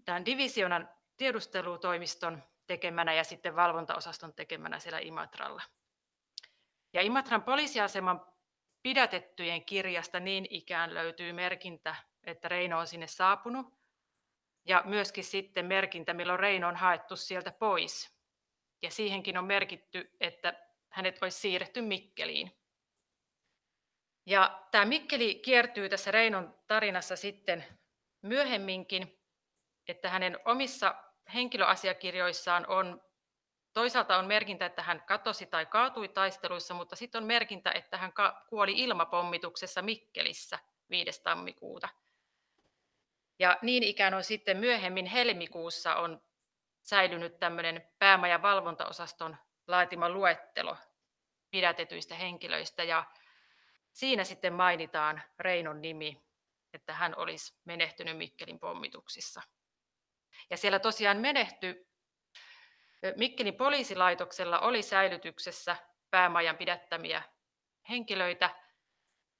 tämän 0.05 0.27
divisionan 0.27 0.89
tiedustelutoimiston 1.17 2.43
tekemänä 2.67 3.15
ja 3.15 3.25
sitten 3.25 3.57
valvontaosaston 3.57 4.35
tekemänä 4.35 4.79
siellä 4.79 4.99
Imatralla. 4.99 5.63
Ja 6.93 7.03
Imatran 7.03 7.43
poliisiaseman 7.43 8.27
pidätettyjen 8.83 9.65
kirjasta 9.65 10.21
niin 10.21 10.47
ikään 10.51 10.95
löytyy 10.95 11.33
merkintä, 11.33 11.97
että 12.25 12.49
Reino 12.49 12.79
on 12.79 12.87
sinne 12.87 13.07
saapunut. 13.07 13.81
Ja 14.65 14.83
myöskin 14.85 15.25
sitten 15.25 15.67
merkintä, 15.67 16.15
milloin 16.15 16.41
Reino 16.41 16.69
on 16.69 16.77
haettu 16.77 17.17
sieltä 17.17 17.53
pois. 17.53 18.17
Ja 18.83 18.91
siihenkin 18.91 19.39
on 19.39 19.45
merkitty, 19.45 20.11
että 20.21 20.67
hänet 20.89 21.23
olisi 21.23 21.41
siirretty 21.41 21.83
Mikkeliin. 21.83 22.57
Ja 24.27 24.67
tämä 24.71 24.85
Mikkeli 24.85 25.35
kiertyy 25.35 25.89
tässä 25.89 26.11
Reinon 26.11 26.59
tarinassa 26.67 27.17
sitten 27.17 27.65
myöhemminkin 28.23 29.20
että 29.91 30.11
hänen 30.11 30.39
omissa 30.45 30.95
henkilöasiakirjoissaan 31.35 32.67
on 32.67 33.03
toisaalta 33.73 34.17
on 34.17 34.27
merkintä, 34.27 34.67
että 34.67 34.83
hän 34.83 35.03
katosi 35.07 35.47
tai 35.47 35.67
kaatui 35.67 36.09
taisteluissa, 36.09 36.75
mutta 36.75 36.97
sitten 36.97 37.23
on 37.23 37.27
merkintä, 37.27 37.73
että 37.73 37.97
hän 37.97 38.13
kuoli 38.49 38.73
ilmapommituksessa 38.73 39.83
Mikkelissä 39.83 40.59
5. 40.91 41.23
tammikuuta. 41.23 41.89
Ja 43.39 43.59
niin 43.63 43.83
ikään 43.83 44.15
on 44.15 44.25
sitten 44.25 44.57
myöhemmin 44.57 45.07
helmikuussa 45.07 45.95
on 45.97 46.23
säilynyt 46.83 47.39
tämmöinen 47.39 47.89
päämajan 47.99 48.43
valvontaosaston 48.43 49.37
laatima 49.67 50.09
luettelo 50.09 50.77
pidätetyistä 51.51 52.15
henkilöistä 52.15 52.85
ja 52.85 53.05
siinä 53.93 54.25
sitten 54.25 54.53
mainitaan 54.53 55.23
Reinon 55.39 55.83
nimi, 55.83 56.23
että 56.73 56.93
hän 56.93 57.17
olisi 57.17 57.55
menehtynyt 57.65 58.17
Mikkelin 58.17 58.59
pommituksissa. 58.59 59.43
Ja 60.51 60.57
siellä 60.57 60.79
tosiaan 60.79 61.17
menehty 61.17 61.91
Mikkelin 63.17 63.55
poliisilaitoksella 63.55 64.59
oli 64.59 64.83
säilytyksessä 64.83 65.77
päämajan 66.11 66.57
pidättämiä 66.57 67.23
henkilöitä 67.89 68.51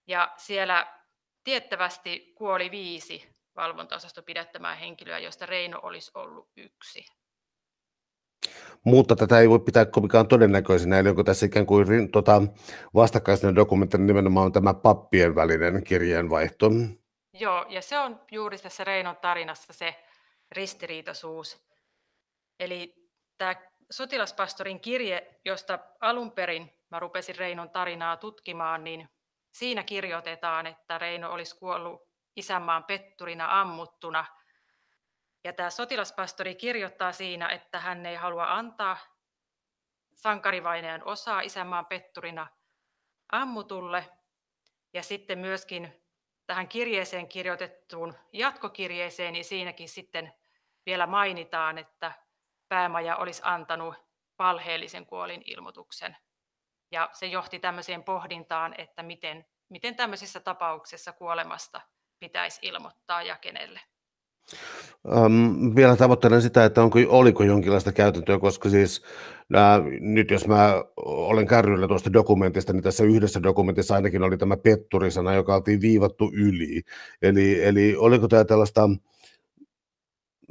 ja 0.07 0.33
siellä 0.37 1.01
tiettävästi 1.45 2.33
kuoli 2.37 2.71
viisi 2.71 3.29
valvontaosasto 3.57 4.23
pidättämään 4.23 4.79
henkilöä, 4.79 5.19
joista 5.19 5.47
Reino 5.47 5.81
olisi 5.83 6.11
ollut 6.15 6.51
yksi. 6.57 7.05
Mutta 8.85 9.17
tätä 9.17 9.41
ei 9.41 9.49
voi 9.51 9.59
pitää 9.59 9.85
kovinkaan 9.85 10.29
todennäköisenä, 10.29 10.99
eli 10.99 11.09
onko 11.09 11.25
tässä 11.25 11.47
ikään 11.47 11.67
kuin 11.67 12.11
tota, 12.11 12.43
vastakkaisena 12.95 13.55
dokumenttina 13.55 14.05
nimenomaan 14.05 14.53
tämä 14.53 14.75
pappien 14.75 15.35
välinen 15.35 15.85
kirjeenvaihto? 15.85 16.71
Joo, 17.33 17.67
ja 17.69 17.83
se 17.83 17.99
on 17.99 18.21
juuri 18.33 18.59
tässä 18.59 18.85
Reinon 18.85 19.17
tarinassa 19.17 19.73
se, 19.73 19.95
ristiriitaisuus. 20.53 21.67
Eli 22.61 22.95
tämä 23.39 23.55
sotilaspastorin 23.91 24.81
kirje, 24.81 25.41
josta 25.45 25.79
alun 26.01 26.33
perin 26.33 26.81
mä 26.91 26.99
rupesin 26.99 27.37
Reinon 27.37 27.71
tarinaa 27.71 28.17
tutkimaan, 28.17 28.85
niin 28.85 29.09
siinä 29.53 29.83
kirjoitetaan, 29.83 30.67
että 30.67 30.99
Reino 30.99 31.33
olisi 31.33 31.59
kuollut 31.59 32.03
isänmaan 32.37 32.85
petturina 32.85 33.61
ammuttuna. 33.61 34.25
Ja 35.45 35.53
tämä 35.53 35.71
sotilaspastori 35.71 36.55
kirjoittaa 36.55 37.13
siinä, 37.13 37.49
että 37.49 37.81
hän 37.81 38.07
ei 38.07 38.17
halua 38.17 38.55
antaa 38.55 38.99
sankarivainajan 40.15 41.05
osaa 41.05 41.41
isänmaan 41.41 41.87
petturina 41.87 42.47
ammutulle. 43.33 44.11
Ja 44.93 45.03
sitten 45.03 45.39
myöskin 45.39 46.03
tähän 46.47 46.69
kirjeeseen 46.69 47.29
kirjoitettuun 47.29 48.15
jatkokirjeeseen, 48.33 49.33
niin 49.33 49.45
siinäkin 49.45 49.89
sitten 49.89 50.33
vielä 50.91 51.07
mainitaan, 51.07 51.79
että 51.79 52.13
päämaja 52.69 53.17
olisi 53.17 53.43
antanut 53.45 53.95
valheellisen 54.39 55.07
kuolin 55.07 55.43
ilmoituksen. 55.45 56.17
Ja 56.91 57.11
se 57.13 57.27
johti 57.27 57.59
tämmöiseen 57.59 58.03
pohdintaan, 58.03 58.75
että 58.79 59.03
miten, 59.03 59.45
miten 59.69 59.97
tämmöisessä 59.97 60.41
tapauksessa 60.41 61.13
kuolemasta 61.13 61.81
pitäisi 62.21 62.61
ilmoittaa 62.63 63.23
ja 63.23 63.37
kenelle. 63.37 63.81
Um, 65.05 65.77
vielä 65.77 65.97
tavoittelen 65.97 66.43
sitä, 66.43 66.65
että 66.65 66.83
onko, 66.83 66.99
oliko 67.09 67.45
jonkinlaista 67.45 67.93
käytäntöä, 67.93 68.39
koska 68.39 68.69
siis 68.69 69.05
nää, 69.49 69.81
nyt 70.01 70.31
jos 70.31 70.47
mä 70.47 70.85
olen 71.05 71.47
kärryillä 71.47 71.89
tuosta 71.89 72.13
dokumentista, 72.13 72.73
niin 72.73 72.83
tässä 72.83 73.05
yhdessä 73.05 73.43
dokumentissa 73.43 73.95
ainakin 73.95 74.23
oli 74.23 74.39
tämä 74.39 74.57
petturisana, 74.57 75.35
joka 75.35 75.55
oltiin 75.55 75.81
viivattu 75.81 76.31
yli. 76.35 76.83
Eli, 77.23 77.65
eli 77.65 77.97
oliko 77.97 78.29
tämä 78.29 78.45
tällaista 78.45 78.89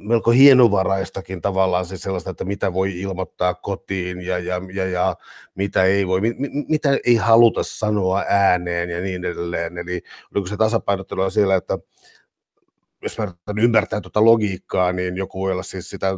melko 0.00 0.30
hienovaraistakin 0.30 1.40
tavallaan 1.40 1.86
siis 1.86 2.02
sellaista, 2.02 2.30
että 2.30 2.44
mitä 2.44 2.72
voi 2.72 3.00
ilmoittaa 3.00 3.54
kotiin 3.54 4.20
ja, 4.20 4.38
ja, 4.38 4.60
ja, 4.74 4.86
ja 4.86 5.16
mitä 5.54 5.84
ei 5.84 6.06
voi, 6.06 6.20
mit, 6.20 6.36
mitä 6.68 6.98
ei 7.04 7.16
haluta 7.16 7.62
sanoa 7.62 8.24
ääneen 8.28 8.90
ja 8.90 9.00
niin 9.00 9.24
edelleen. 9.24 9.78
Eli 9.78 10.02
oliko 10.34 10.46
se 10.46 10.56
tasapainottelu 10.56 11.30
siellä, 11.30 11.56
että 11.56 11.78
jos 13.02 13.18
mä 13.18 13.34
ymmärtää 13.60 14.00
tuota 14.00 14.24
logiikkaa, 14.24 14.92
niin 14.92 15.16
joku 15.16 15.40
voi 15.40 15.52
olla 15.52 15.62
siis 15.62 15.90
sitä, 15.90 16.08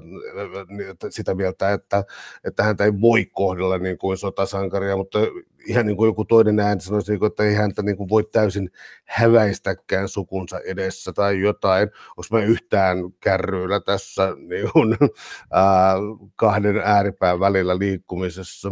sitä 1.10 1.34
mieltä, 1.34 1.72
että, 1.72 2.04
että 2.44 2.62
häntä 2.62 2.84
ei 2.84 3.00
voi 3.00 3.24
kohdella 3.24 3.78
niin 3.78 3.98
kuin 3.98 4.18
sotasankaria, 4.18 4.96
mutta 4.96 5.18
ihan 5.66 5.86
niin 5.86 5.96
kuin 5.96 6.08
joku 6.08 6.24
toinen 6.24 6.60
ääni 6.60 6.80
sanoisi, 6.80 7.12
niin 7.12 7.26
että 7.26 7.42
ei 7.42 7.54
häntä 7.54 7.82
niin 7.82 7.96
kuin 7.96 8.08
voi 8.08 8.24
täysin 8.24 8.70
häväistäkään 9.04 10.08
sukunsa 10.08 10.60
edessä 10.60 11.12
tai 11.12 11.40
jotain. 11.40 11.90
Onko 12.08 12.22
mä 12.30 12.40
yhtään 12.40 12.98
kärryillä 13.20 13.80
tässä 13.80 14.28
niin 14.48 14.72
kuin, 14.72 14.96
ää, 15.52 15.94
kahden 16.36 16.76
ääripään 16.84 17.40
välillä 17.40 17.78
liikkumisessa? 17.78 18.68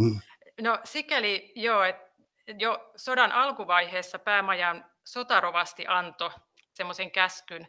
No 0.61 0.79
sikäli 0.85 1.53
joo, 1.57 1.83
että 1.83 2.11
jo 2.59 2.90
sodan 2.96 3.33
alkuvaiheessa 3.33 4.18
päämajan 4.18 4.85
sotarovasti 5.05 5.85
antoi 5.88 6.31
semmoisen 6.74 7.11
käskyn, 7.11 7.68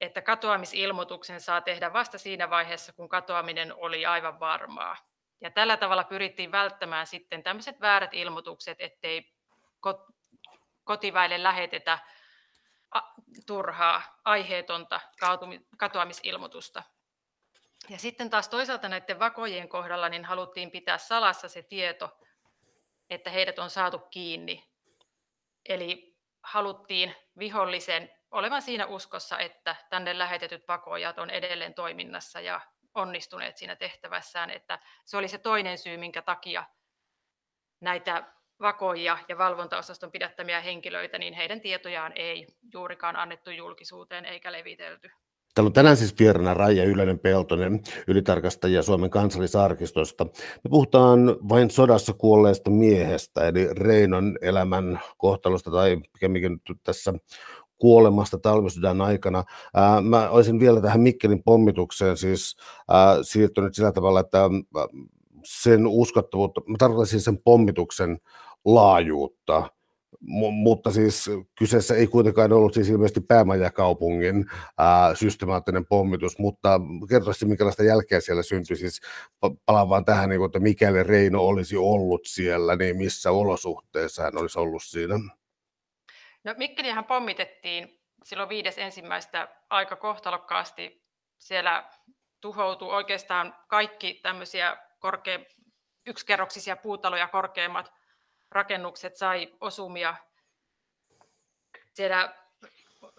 että 0.00 0.22
katoamisilmoituksen 0.22 1.40
saa 1.40 1.60
tehdä 1.60 1.92
vasta 1.92 2.18
siinä 2.18 2.50
vaiheessa, 2.50 2.92
kun 2.92 3.08
katoaminen 3.08 3.74
oli 3.74 4.06
aivan 4.06 4.40
varmaa. 4.40 4.96
Ja 5.44 5.50
tällä 5.50 5.76
tavalla 5.76 6.04
pyrittiin 6.04 6.52
välttämään 6.52 7.06
sitten 7.06 7.42
tämmöiset 7.42 7.80
väärät 7.80 8.14
ilmoitukset, 8.14 8.76
ettei 8.80 9.34
kotiväille 10.84 11.42
lähetetä 11.42 11.98
turhaa, 13.46 14.02
aiheetonta 14.24 15.00
katoamisilmoitusta. 15.78 16.82
Ja 17.88 17.98
sitten 17.98 18.30
taas 18.30 18.48
toisaalta 18.48 18.88
näiden 18.88 19.18
vakojen 19.18 19.68
kohdalla 19.68 20.08
niin 20.08 20.24
haluttiin 20.24 20.70
pitää 20.70 20.98
salassa 20.98 21.48
se 21.48 21.62
tieto, 21.62 22.18
että 23.10 23.30
heidät 23.30 23.58
on 23.58 23.70
saatu 23.70 23.98
kiinni. 23.98 24.64
Eli 25.68 26.16
haluttiin 26.42 27.14
vihollisen 27.38 28.10
olevan 28.30 28.62
siinä 28.62 28.86
uskossa, 28.86 29.38
että 29.38 29.76
tänne 29.90 30.18
lähetetyt 30.18 30.66
pakojat 30.66 31.18
on 31.18 31.30
edelleen 31.30 31.74
toiminnassa 31.74 32.40
ja 32.40 32.60
onnistuneet 32.94 33.56
siinä 33.56 33.76
tehtävässään, 33.76 34.50
että 34.50 34.78
se 35.04 35.16
oli 35.16 35.28
se 35.28 35.38
toinen 35.38 35.78
syy, 35.78 35.96
minkä 35.96 36.22
takia 36.22 36.64
näitä 37.80 38.24
vakoja 38.60 39.18
ja 39.28 39.38
valvontaosaston 39.38 40.12
pidättämiä 40.12 40.60
henkilöitä, 40.60 41.18
niin 41.18 41.34
heidän 41.34 41.60
tietojaan 41.60 42.12
ei 42.16 42.46
juurikaan 42.72 43.16
annettu 43.16 43.50
julkisuuteen 43.50 44.24
eikä 44.24 44.52
levitelty. 44.52 45.10
Täällä 45.54 45.68
on 45.68 45.72
tänään 45.72 45.96
siis 45.96 46.18
vieraana 46.18 46.54
Raija 46.54 46.84
Ylänen 46.84 47.18
Peltonen, 47.18 47.80
ylitarkastaja 48.06 48.82
Suomen 48.82 49.10
kansallisarkistosta. 49.10 50.24
Me 50.64 50.70
puhutaan 50.70 51.20
vain 51.48 51.70
sodassa 51.70 52.12
kuolleesta 52.12 52.70
miehestä, 52.70 53.48
eli 53.48 53.74
Reinon 53.74 54.38
elämän 54.40 55.00
kohtalosta, 55.18 55.70
tai 55.70 55.96
pikemminkin 56.12 56.60
tässä 56.82 57.12
kuolemasta 57.78 58.38
talvisodan 58.38 59.00
aikana. 59.00 59.44
Ää, 59.74 60.00
mä 60.00 60.30
olisin 60.30 60.60
vielä 60.60 60.80
tähän 60.80 61.00
Mikkelin 61.00 61.42
pommitukseen 61.42 62.16
siis 62.16 62.56
ää, 62.88 63.22
siirtynyt 63.22 63.74
sillä 63.74 63.92
tavalla, 63.92 64.20
että 64.20 64.50
sen 65.44 65.86
uskottavuutta, 65.86 66.60
mä 66.66 66.76
tarkoitan 66.78 67.06
siis 67.06 67.24
sen 67.24 67.38
pommituksen 67.38 68.18
laajuutta, 68.64 69.70
M- 70.20 70.54
mutta 70.54 70.90
siis 70.90 71.30
kyseessä 71.58 71.94
ei 71.94 72.06
kuitenkaan 72.06 72.52
ollut 72.52 72.74
siis 72.74 72.88
ilmeisesti 72.88 73.20
päämajakaupungin 73.20 74.46
ää, 74.78 75.14
systemaattinen 75.14 75.86
pommitus, 75.86 76.38
mutta 76.38 76.80
kertoisi 77.08 77.46
minkälaista 77.46 77.82
jälkeä 77.82 78.20
siellä 78.20 78.42
syntyi, 78.42 78.76
siis 78.76 79.00
palaan 79.66 79.88
vaan 79.88 80.04
tähän, 80.04 80.28
niin 80.28 80.38
kuin, 80.38 80.46
että 80.46 80.60
mikäli 80.60 81.02
Reino 81.02 81.42
olisi 81.42 81.76
ollut 81.76 82.20
siellä, 82.26 82.76
niin 82.76 82.96
missä 82.96 83.30
olosuhteissa 83.30 84.22
hän 84.22 84.38
olisi 84.38 84.58
ollut 84.58 84.82
siinä. 84.82 85.20
No 86.44 86.54
Mikkeliähän 86.56 87.04
pommitettiin 87.04 88.00
silloin 88.24 88.48
viides 88.48 88.78
ensimmäistä 88.78 89.48
aika 89.70 89.96
kohtalokkaasti. 89.96 91.04
Siellä 91.38 91.90
tuhoutui 92.40 92.94
oikeastaan 92.94 93.56
kaikki 93.68 94.14
tämmöisiä 94.14 94.76
korkea, 94.98 95.38
yksikerroksisia 96.06 96.76
puutaloja 96.76 97.28
korkeimmat 97.28 97.92
rakennukset 98.50 99.16
sai 99.16 99.54
osumia. 99.60 100.14
Siellä 101.92 102.34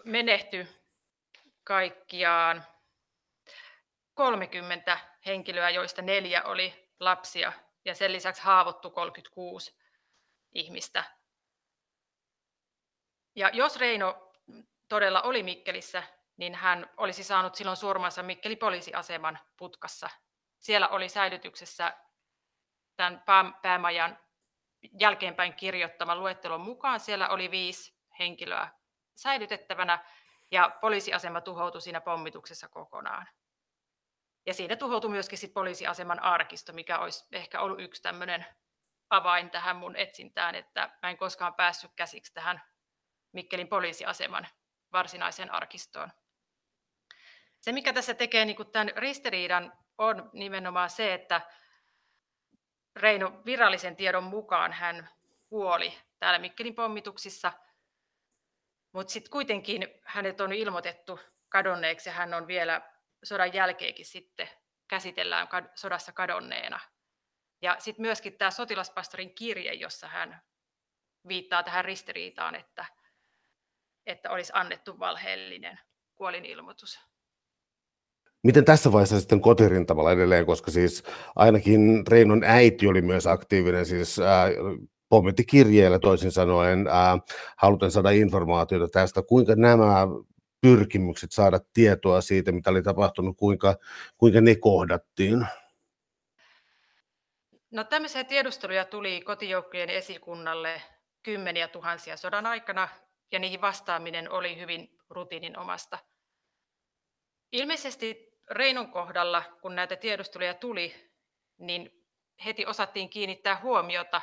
menehtyi 0.04 0.66
kaikkiaan 1.64 2.64
30 4.14 4.98
henkilöä, 5.26 5.70
joista 5.70 6.02
neljä 6.02 6.42
oli 6.42 6.90
lapsia 7.00 7.52
ja 7.84 7.94
sen 7.94 8.12
lisäksi 8.12 8.42
haavoittu 8.42 8.90
36 8.90 9.78
ihmistä. 10.54 11.15
Ja 13.36 13.50
jos 13.52 13.76
Reino 13.76 14.32
todella 14.88 15.22
oli 15.22 15.42
Mikkelissä, 15.42 16.02
niin 16.36 16.54
hän 16.54 16.90
olisi 16.96 17.24
saanut 17.24 17.54
silloin 17.54 17.76
surmansa 17.76 18.22
Mikkeli 18.22 18.56
poliisiaseman 18.56 19.38
putkassa. 19.56 20.10
Siellä 20.58 20.88
oli 20.88 21.08
säilytyksessä 21.08 21.96
tämän 22.96 23.22
päämajan 23.62 24.18
jälkeenpäin 25.00 25.54
kirjoittaman 25.54 26.20
luettelon 26.20 26.60
mukaan 26.60 27.00
siellä 27.00 27.28
oli 27.28 27.50
viisi 27.50 27.94
henkilöä 28.18 28.68
säilytettävänä 29.16 30.04
ja 30.50 30.70
poliisiasema 30.80 31.40
tuhoutui 31.40 31.80
siinä 31.80 32.00
pommituksessa 32.00 32.68
kokonaan. 32.68 33.28
Ja 34.46 34.54
siinä 34.54 34.76
tuhoutui 34.76 35.10
myöskin 35.10 35.38
sit 35.38 35.54
poliisiaseman 35.54 36.22
arkisto, 36.22 36.72
mikä 36.72 36.98
olisi 36.98 37.24
ehkä 37.32 37.60
ollut 37.60 37.80
yksi 37.80 38.02
tämmöinen 38.02 38.46
avain 39.10 39.50
tähän 39.50 39.76
mun 39.76 39.96
etsintään, 39.96 40.54
että 40.54 40.98
mä 41.02 41.10
en 41.10 41.16
koskaan 41.16 41.54
päässyt 41.54 41.90
käsiksi 41.96 42.34
tähän 42.34 42.62
Mikkelin 43.36 43.68
poliisiaseman 43.68 44.46
varsinaiseen 44.92 45.50
arkistoon. 45.50 46.12
Se, 47.60 47.72
mikä 47.72 47.92
tässä 47.92 48.14
tekee 48.14 48.44
niin 48.44 48.56
kuin 48.56 48.70
tämän 48.70 48.92
ristiriidan, 48.96 49.72
on 49.98 50.30
nimenomaan 50.32 50.90
se, 50.90 51.14
että 51.14 51.40
Reino 52.96 53.42
virallisen 53.46 53.96
tiedon 53.96 54.24
mukaan 54.24 54.72
hän 54.72 55.08
kuoli 55.48 55.98
täällä 56.18 56.38
Mikkelin 56.38 56.74
pommituksissa, 56.74 57.52
mutta 58.92 59.12
sitten 59.12 59.30
kuitenkin 59.30 59.88
hänet 60.04 60.40
on 60.40 60.52
ilmoitettu 60.52 61.20
kadonneeksi 61.48 62.08
ja 62.08 62.12
hän 62.12 62.34
on 62.34 62.46
vielä 62.46 62.80
sodan 63.24 63.54
jälkeenkin 63.54 64.06
sitten 64.06 64.48
käsitellään 64.88 65.48
sodassa 65.74 66.12
kadonneena. 66.12 66.80
Ja 67.62 67.76
sitten 67.78 68.02
myöskin 68.02 68.38
tämä 68.38 68.50
sotilaspastorin 68.50 69.34
kirje, 69.34 69.72
jossa 69.72 70.08
hän 70.08 70.42
viittaa 71.28 71.62
tähän 71.62 71.84
ristiriitaan, 71.84 72.54
että 72.54 72.86
että 74.06 74.30
olisi 74.30 74.52
annettu 74.54 74.98
valheellinen 74.98 75.78
kuolinilmoitus. 76.14 77.00
Miten 78.42 78.64
tässä 78.64 78.92
vaiheessa 78.92 79.20
sitten 79.20 79.40
kotirintamalla 79.40 80.12
edelleen, 80.12 80.46
koska 80.46 80.70
siis 80.70 81.02
ainakin 81.36 82.04
Reinon 82.08 82.44
äiti 82.44 82.86
oli 82.86 83.02
myös 83.02 83.26
aktiivinen, 83.26 83.86
siis 83.86 84.18
ää, 84.18 84.46
pommitti 85.08 85.44
kirjeellä 85.44 85.98
toisin 85.98 86.32
sanoen, 86.32 86.86
ää, 86.86 87.18
haluten 87.56 87.90
saada 87.90 88.10
informaatiota 88.10 88.88
tästä, 88.88 89.22
kuinka 89.22 89.54
nämä 89.56 90.06
pyrkimykset 90.60 91.32
saada 91.32 91.60
tietoa 91.72 92.20
siitä, 92.20 92.52
mitä 92.52 92.70
oli 92.70 92.82
tapahtunut, 92.82 93.36
kuinka, 93.36 93.76
kuinka 94.16 94.40
ne 94.40 94.54
kohdattiin? 94.54 95.46
No 97.70 97.84
tämmöisiä 97.84 98.24
tiedusteluja 98.24 98.84
tuli 98.84 99.20
kotijoukkojen 99.20 99.90
esikunnalle 99.90 100.82
kymmeniä 101.22 101.68
tuhansia 101.68 102.16
sodan 102.16 102.46
aikana 102.46 102.88
ja 103.32 103.38
niihin 103.38 103.60
vastaaminen 103.60 104.30
oli 104.30 104.58
hyvin 104.58 104.98
rutiininomasta. 105.10 105.98
Ilmeisesti 107.52 108.36
Reinon 108.50 108.90
kohdalla, 108.90 109.42
kun 109.60 109.74
näitä 109.74 109.96
tiedusteluja 109.96 110.54
tuli, 110.54 111.12
niin 111.58 112.06
heti 112.44 112.66
osattiin 112.66 113.10
kiinnittää 113.10 113.60
huomiota 113.62 114.20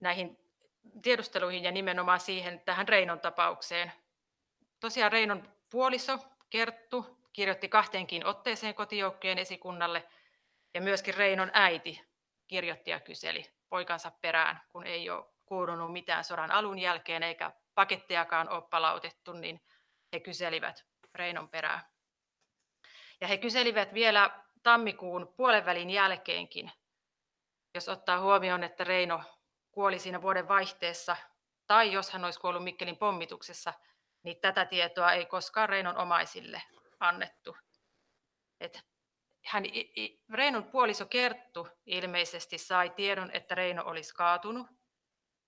näihin 0.00 0.38
tiedusteluihin 1.02 1.64
ja 1.64 1.72
nimenomaan 1.72 2.20
siihen 2.20 2.60
tähän 2.60 2.88
Reinon 2.88 3.20
tapaukseen. 3.20 3.92
Tosiaan 4.80 5.12
Reinon 5.12 5.54
puoliso 5.70 6.18
Kerttu 6.50 7.18
kirjoitti 7.32 7.68
kahteenkin 7.68 8.26
otteeseen 8.26 8.74
kotijoukkojen 8.74 9.38
esikunnalle 9.38 10.08
ja 10.74 10.80
myöskin 10.80 11.14
Reinon 11.14 11.50
äiti 11.52 12.00
kirjoitti 12.46 12.90
ja 12.90 13.00
kyseli 13.00 13.44
poikansa 13.68 14.12
perään, 14.20 14.60
kun 14.68 14.86
ei 14.86 15.10
ole 15.10 15.26
kuulunut 15.48 15.92
mitään 15.92 16.24
sodan 16.24 16.50
alun 16.50 16.78
jälkeen 16.78 17.22
eikä 17.22 17.52
pakettejakaan 17.74 18.48
ole 18.48 18.62
palautettu, 18.70 19.32
niin 19.32 19.60
he 20.12 20.20
kyselivät 20.20 20.86
Reinon 21.14 21.48
perää. 21.48 21.90
Ja 23.20 23.28
he 23.28 23.38
kyselivät 23.38 23.94
vielä 23.94 24.42
tammikuun 24.62 25.34
puolenvälin 25.36 25.90
jälkeenkin, 25.90 26.72
jos 27.74 27.88
ottaa 27.88 28.20
huomioon, 28.20 28.64
että 28.64 28.84
Reino 28.84 29.22
kuoli 29.70 29.98
siinä 29.98 30.22
vuoden 30.22 30.48
vaihteessa, 30.48 31.16
tai 31.66 31.92
jos 31.92 32.10
hän 32.10 32.24
olisi 32.24 32.40
kuollut 32.40 32.64
Mikkelin 32.64 32.96
pommituksessa, 32.96 33.74
niin 34.22 34.40
tätä 34.40 34.64
tietoa 34.64 35.12
ei 35.12 35.26
koskaan 35.26 35.68
Reinon 35.68 35.96
omaisille 35.96 36.62
annettu. 37.00 37.56
Et 38.60 38.80
hän, 39.44 39.64
Reinon 40.32 40.64
puoliso 40.64 41.06
Kerttu 41.06 41.68
ilmeisesti 41.86 42.58
sai 42.58 42.90
tiedon, 42.90 43.30
että 43.30 43.54
Reino 43.54 43.82
olisi 43.84 44.14
kaatunut. 44.14 44.66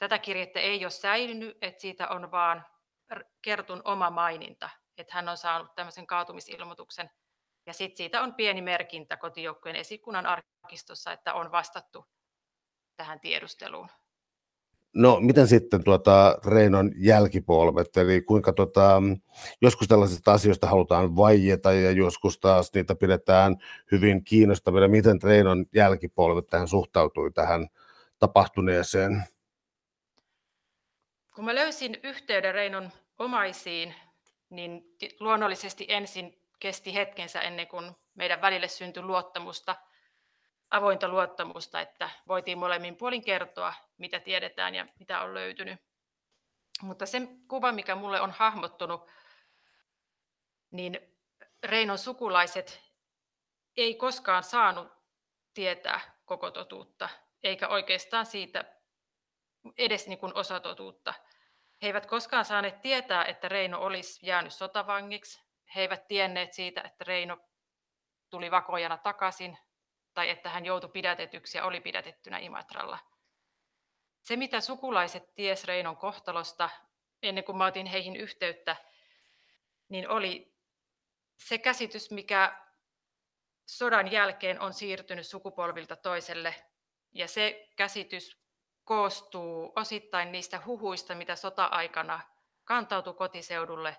Tätä 0.01 0.19
kirjettä 0.19 0.61
ei 0.61 0.85
ole 0.85 0.91
säilynyt, 0.91 1.59
että 1.63 1.81
siitä 1.81 2.09
on 2.09 2.31
vaan 2.31 2.65
Kertun 3.43 3.83
oma 3.85 4.11
maininta, 4.11 4.71
että 4.99 5.15
hän 5.15 5.29
on 5.29 5.37
saanut 5.37 5.75
tämmöisen 5.75 6.07
kaatumisilmoituksen. 6.07 7.11
Ja 7.67 7.73
sitten 7.73 7.97
siitä 7.97 8.23
on 8.23 8.35
pieni 8.35 8.63
merkintä 8.63 9.17
kotijoukkojen 9.17 9.77
esikunnan 9.77 10.27
arkistossa, 10.27 11.13
että 11.13 11.35
on 11.35 11.53
vastattu 11.53 12.05
tähän 12.97 13.21
tiedusteluun. 13.21 13.89
No 14.95 15.21
miten 15.21 15.49
sitten 15.49 15.85
tuota 15.85 16.39
Reinon 16.47 16.93
jälkipolvet, 16.97 17.97
eli 17.97 18.23
kuinka 18.23 18.53
tuota, 18.53 19.03
joskus 19.63 19.89
tällaisista 19.89 20.33
asioista 20.33 20.67
halutaan 20.67 21.17
vaieta 21.17 21.73
ja 21.73 21.91
joskus 21.91 22.39
taas 22.39 22.71
niitä 22.75 22.95
pidetään 22.95 23.57
hyvin 23.93 24.25
kiinnostavina. 24.25 24.89
Miten 24.89 25.23
Reinon 25.23 25.67
jälkipolvet 25.75 26.47
tähän 26.47 26.69
suhtautui 26.69 27.33
tähän 27.33 27.69
tapahtuneeseen? 28.19 29.25
Kun 31.41 31.45
mä 31.45 31.55
löysin 31.55 32.01
yhteyden 32.03 32.55
Reinon 32.55 32.93
omaisiin, 33.19 33.95
niin 34.51 34.83
luonnollisesti 35.21 35.87
ensin 35.89 36.43
kesti 36.59 36.95
hetkensä 36.95 37.41
ennen 37.41 37.69
kuin 37.69 37.97
meidän 38.15 38.41
välille 38.41 38.69
syntyi 38.69 39.03
luottamusta– 39.03 39.77
avointa 40.71 41.09
luottamusta, 41.09 41.81
että 41.81 42.11
voitiin 42.29 42.59
molemmin 42.59 42.97
puolin 42.97 43.25
kertoa, 43.25 43.75
mitä 43.99 44.21
tiedetään 44.21 44.75
ja 44.75 44.87
mitä 44.99 45.21
on 45.21 45.35
löytynyt. 45.35 45.81
Mutta 46.83 47.07
se 47.07 47.21
kuva, 47.49 47.73
mikä 47.73 47.95
mulle 47.95 48.21
on 48.21 48.31
hahmottunut, 48.31 49.11
niin 50.71 51.01
Reinon 51.65 51.99
sukulaiset 51.99 52.81
ei 53.77 53.95
koskaan 53.95 54.43
saanut 54.43 54.89
tietää 55.55 56.01
koko 56.25 56.51
totuutta, 56.51 57.09
eikä 57.43 57.69
oikeastaan 57.69 58.27
siitä 58.27 58.65
edes 59.79 60.09
niin 60.09 60.19
kuin 60.19 60.35
osatotuutta. 60.35 61.15
He 61.83 61.87
eivät 61.87 62.07
koskaan 62.07 62.45
saaneet 62.45 62.81
tietää, 62.81 63.25
että 63.25 63.49
Reino 63.49 63.81
olisi 63.81 64.27
jäänyt 64.27 64.53
sotavangiksi. 64.53 65.41
He 65.75 65.81
eivät 65.81 66.09
tienneet 66.09 66.53
siitä, 66.53 66.81
että 66.81 67.05
Reino 67.05 67.39
tuli 68.31 68.51
vakojana 68.51 68.99
takaisin 68.99 69.59
tai 70.15 70.31
että 70.31 70.51
hän 70.51 70.65
joutui 70.65 70.91
pidätetyksi 70.91 71.59
ja 71.59 71.65
oli 71.65 71.81
pidätettynä 71.81 72.39
Imatralla. 72.39 72.99
Se, 74.23 74.37
mitä 74.37 74.61
sukulaiset 74.61 75.35
ties 75.35 75.65
Reinon 75.65 75.97
kohtalosta 75.97 76.71
ennen 77.23 77.45
kuin 77.45 77.59
mä 77.59 77.67
otin 77.67 77.87
heihin 77.87 78.17
yhteyttä, 78.17 78.77
niin 79.89 80.09
oli 80.09 80.55
se 81.39 81.59
käsitys, 81.59 82.11
mikä 82.11 82.67
sodan 83.67 84.13
jälkeen 84.13 84.61
on 84.61 84.73
siirtynyt 84.73 85.27
sukupolvilta 85.27 85.97
toiselle. 85.97 86.55
Ja 87.13 87.29
se 87.29 87.69
käsitys 87.77 88.41
koostuu 88.91 89.73
osittain 89.77 90.33
niistä 90.33 90.63
huhuista, 90.67 91.15
mitä 91.15 91.37
sota-aikana 91.37 92.21
kantautui 92.65 93.15
kotiseudulle, 93.15 93.97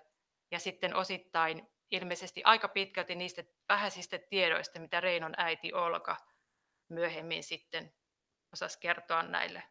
ja 0.50 0.58
sitten 0.58 0.96
osittain 0.96 1.68
ilmeisesti 1.90 2.42
aika 2.44 2.68
pitkälti 2.68 3.14
niistä 3.14 3.44
vähäisistä 3.68 4.18
tiedoista, 4.18 4.80
mitä 4.80 5.00
Reinon 5.00 5.34
äiti 5.36 5.72
Olka 5.72 6.16
myöhemmin 6.88 7.42
sitten 7.42 7.94
osasi 8.52 8.78
kertoa 8.80 9.22
näille 9.22 9.62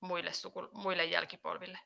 muille, 0.00 0.32
suku, 0.32 0.68
muille 0.72 1.04
jälkipolville. 1.04 1.78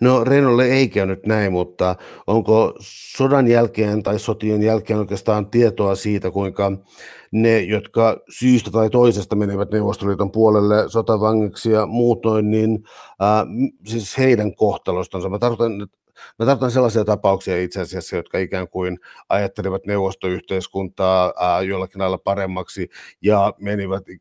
No 0.00 0.24
Reinolle 0.24 0.66
ei 0.66 0.88
käynyt 0.88 1.26
näin, 1.26 1.52
mutta 1.52 1.96
onko 2.26 2.74
sodan 3.16 3.48
jälkeen 3.48 4.02
tai 4.02 4.18
sotien 4.18 4.62
jälkeen 4.62 4.98
oikeastaan 4.98 5.50
tietoa 5.50 5.94
siitä, 5.94 6.30
kuinka 6.30 6.72
ne, 7.32 7.60
jotka 7.60 8.20
syystä 8.38 8.70
tai 8.70 8.90
toisesta 8.90 9.36
menivät 9.36 9.70
Neuvostoliiton 9.70 10.32
puolelle 10.32 10.84
sotavangiksi 10.88 11.70
ja 11.70 11.86
muutoin, 11.86 12.50
niin 12.50 12.84
äh, 13.22 13.46
siis 13.86 14.18
heidän 14.18 14.54
kohtalostansa, 14.54 15.28
mä 15.28 15.38
tarkoitan 15.38 15.88
Mä 16.38 16.46
tarkoitan 16.46 16.70
sellaisia 16.70 17.04
tapauksia 17.04 17.62
itse 17.62 17.80
asiassa, 17.80 18.16
jotka 18.16 18.38
ikään 18.38 18.68
kuin 18.68 18.98
ajattelivat 19.28 19.86
neuvostoyhteiskuntaa 19.86 21.32
ää, 21.40 21.62
jollakin 21.62 22.00
lailla 22.00 22.18
paremmaksi 22.18 22.88
ja 23.22 23.54
menivät 23.58 24.06
niin 24.06 24.20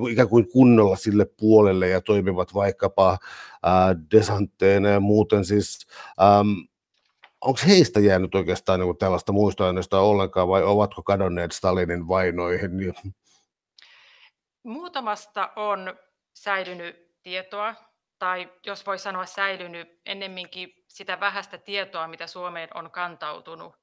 kuin 0.00 0.12
ikään 0.12 0.28
kuin 0.28 0.50
kunnolla 0.52 0.96
sille 0.96 1.26
puolelle 1.40 1.88
ja 1.88 2.00
toimivat 2.00 2.54
vaikkapa 2.54 3.18
ää, 3.62 3.94
desantteina 4.10 4.88
ja 4.88 5.00
muuten 5.00 5.44
siis... 5.44 5.86
Äm, 6.22 6.66
Onko 7.40 7.60
heistä 7.66 8.00
jäänyt 8.00 8.34
oikeastaan 8.34 8.80
niin 8.80 8.98
tällaista 8.98 9.32
muistoaineista 9.32 10.00
ollenkaan 10.00 10.48
vai 10.48 10.62
ovatko 10.62 11.02
kadonneet 11.02 11.52
Stalinin 11.52 12.08
vainoihin? 12.08 12.70
Muutamasta 14.62 15.50
on 15.56 15.94
säilynyt 16.34 16.96
tietoa, 17.22 17.74
tai 18.18 18.52
jos 18.66 18.86
voi 18.86 18.98
sanoa 18.98 19.26
säilynyt 19.26 20.00
ennemminkin 20.06 20.83
sitä 20.94 21.20
vähäistä 21.20 21.58
tietoa, 21.58 22.08
mitä 22.08 22.26
Suomeen 22.26 22.68
on 22.74 22.90
kantautunut. 22.90 23.76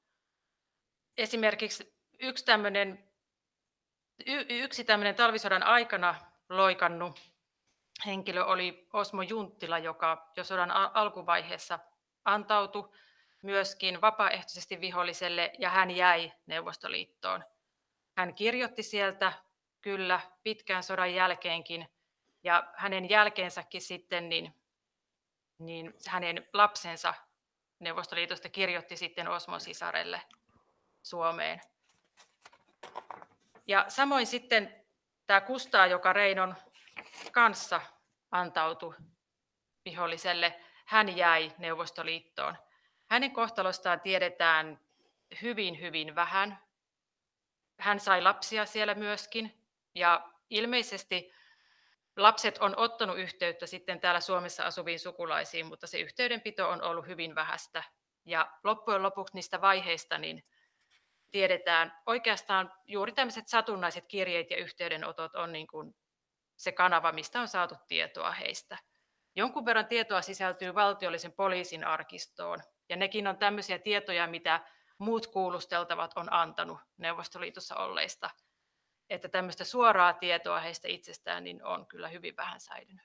Esimerkiksi 1.16 1.94
yksi 2.18 2.44
tämmöinen, 2.44 3.10
yksi 4.48 4.84
tämmöinen 4.84 5.14
talvisodan 5.14 5.62
aikana 5.62 6.14
loikannut 6.48 7.20
henkilö 8.06 8.44
oli 8.44 8.88
Osmo 8.92 9.22
Junttila, 9.22 9.78
joka 9.78 10.32
jo 10.36 10.44
sodan 10.44 10.70
alkuvaiheessa 10.70 11.78
antautui 12.24 12.92
myöskin 13.42 14.00
vapaaehtoisesti 14.00 14.80
viholliselle 14.80 15.52
ja 15.58 15.70
hän 15.70 15.90
jäi 15.90 16.32
Neuvostoliittoon. 16.46 17.44
Hän 18.16 18.34
kirjoitti 18.34 18.82
sieltä 18.82 19.32
kyllä 19.80 20.20
pitkään 20.42 20.82
sodan 20.82 21.14
jälkeenkin 21.14 21.88
ja 22.42 22.72
hänen 22.76 23.10
jälkeensäkin 23.10 23.82
sitten 23.82 24.28
niin 24.28 24.61
niin 25.66 25.94
hänen 26.08 26.48
lapsensa 26.52 27.14
Neuvostoliitosta 27.78 28.48
kirjoitti 28.48 28.96
sitten 28.96 29.28
Osmon 29.28 29.60
sisarelle 29.60 30.22
Suomeen. 31.02 31.60
Ja 33.66 33.84
samoin 33.88 34.26
sitten 34.26 34.84
tämä 35.26 35.40
Kustaa, 35.40 35.86
joka 35.86 36.12
Reinon 36.12 36.54
kanssa 37.32 37.80
antautui 38.30 38.94
viholliselle, 39.84 40.60
hän 40.86 41.16
jäi 41.16 41.52
Neuvostoliittoon. 41.58 42.56
Hänen 43.10 43.30
kohtalostaan 43.30 44.00
tiedetään 44.00 44.80
hyvin, 45.42 45.80
hyvin 45.80 46.14
vähän. 46.14 46.58
Hän 47.78 48.00
sai 48.00 48.22
lapsia 48.22 48.66
siellä 48.66 48.94
myöskin 48.94 49.62
ja 49.94 50.28
ilmeisesti 50.50 51.32
Lapset 52.16 52.58
on 52.58 52.74
ottanut 52.76 53.18
yhteyttä 53.18 53.66
sitten 53.66 54.00
täällä 54.00 54.20
Suomessa 54.20 54.64
asuviin 54.64 55.00
sukulaisiin, 55.00 55.66
mutta 55.66 55.86
se 55.86 55.98
yhteydenpito 55.98 56.68
on 56.68 56.82
ollut 56.82 57.06
hyvin 57.06 57.34
vähäistä. 57.34 57.84
Ja 58.24 58.52
loppujen 58.64 59.02
lopuksi 59.02 59.34
niistä 59.34 59.60
vaiheista 59.60 60.18
niin 60.18 60.44
tiedetään 61.30 61.98
oikeastaan 62.06 62.72
juuri 62.86 63.12
tämmöiset 63.12 63.48
satunnaiset 63.48 64.04
kirjeet 64.08 64.50
ja 64.50 64.56
yhteydenotot 64.56 65.34
on 65.34 65.52
niin 65.52 65.66
kuin 65.66 65.94
se 66.56 66.72
kanava, 66.72 67.12
mistä 67.12 67.40
on 67.40 67.48
saatu 67.48 67.74
tietoa 67.88 68.30
heistä. 68.30 68.78
Jonkun 69.34 69.64
verran 69.64 69.86
tietoa 69.86 70.22
sisältyy 70.22 70.74
valtiollisen 70.74 71.32
poliisin 71.32 71.84
arkistoon, 71.84 72.62
ja 72.88 72.96
nekin 72.96 73.26
on 73.26 73.38
tämmöisiä 73.38 73.78
tietoja, 73.78 74.26
mitä 74.26 74.60
muut 74.98 75.26
kuulusteltavat 75.26 76.10
on 76.16 76.32
antanut 76.32 76.78
Neuvostoliitossa 76.96 77.76
olleista 77.76 78.30
että 79.10 79.28
tämmöistä 79.28 79.64
suoraa 79.64 80.12
tietoa 80.12 80.60
heistä 80.60 80.88
itsestään 80.88 81.44
niin 81.44 81.64
on 81.64 81.86
kyllä 81.86 82.08
hyvin 82.08 82.36
vähän 82.36 82.60
säilynyt. 82.60 83.04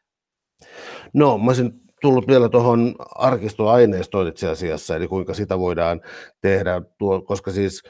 No, 1.13 1.37
mä 1.37 1.45
olisin 1.47 1.71
tullut 2.01 2.27
vielä 2.27 2.49
tuohon 2.49 2.95
arkistoaineistoon 3.15 4.27
itse 4.27 4.49
asiassa, 4.49 4.95
eli 4.95 5.07
kuinka 5.07 5.33
sitä 5.33 5.59
voidaan 5.59 6.01
tehdä, 6.41 6.81
tuo, 6.97 7.21
koska 7.21 7.51
siis 7.51 7.83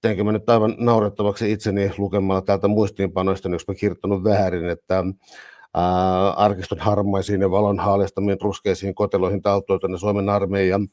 teenkö 0.00 0.24
mä 0.24 0.32
nyt 0.32 0.50
aivan 0.50 0.74
naurettavaksi 0.78 1.52
itseni 1.52 1.90
lukemalla 1.98 2.42
täältä 2.42 2.68
muistiinpanoista, 2.68 3.48
niin 3.48 3.54
jos 3.54 3.68
mä 3.68 3.74
kirjoittanut 3.74 4.24
väärin, 4.24 4.68
että 4.68 5.04
ää, 5.74 6.30
arkiston 6.30 6.78
harmaisiin 6.78 7.40
ja 7.40 7.50
valon 7.50 7.78
haalistamiin 7.78 8.40
ruskeisiin 8.40 8.94
koteloihin 8.94 9.42
taltuutuna 9.42 9.98
Suomen 9.98 10.28
armeijan 10.28 10.88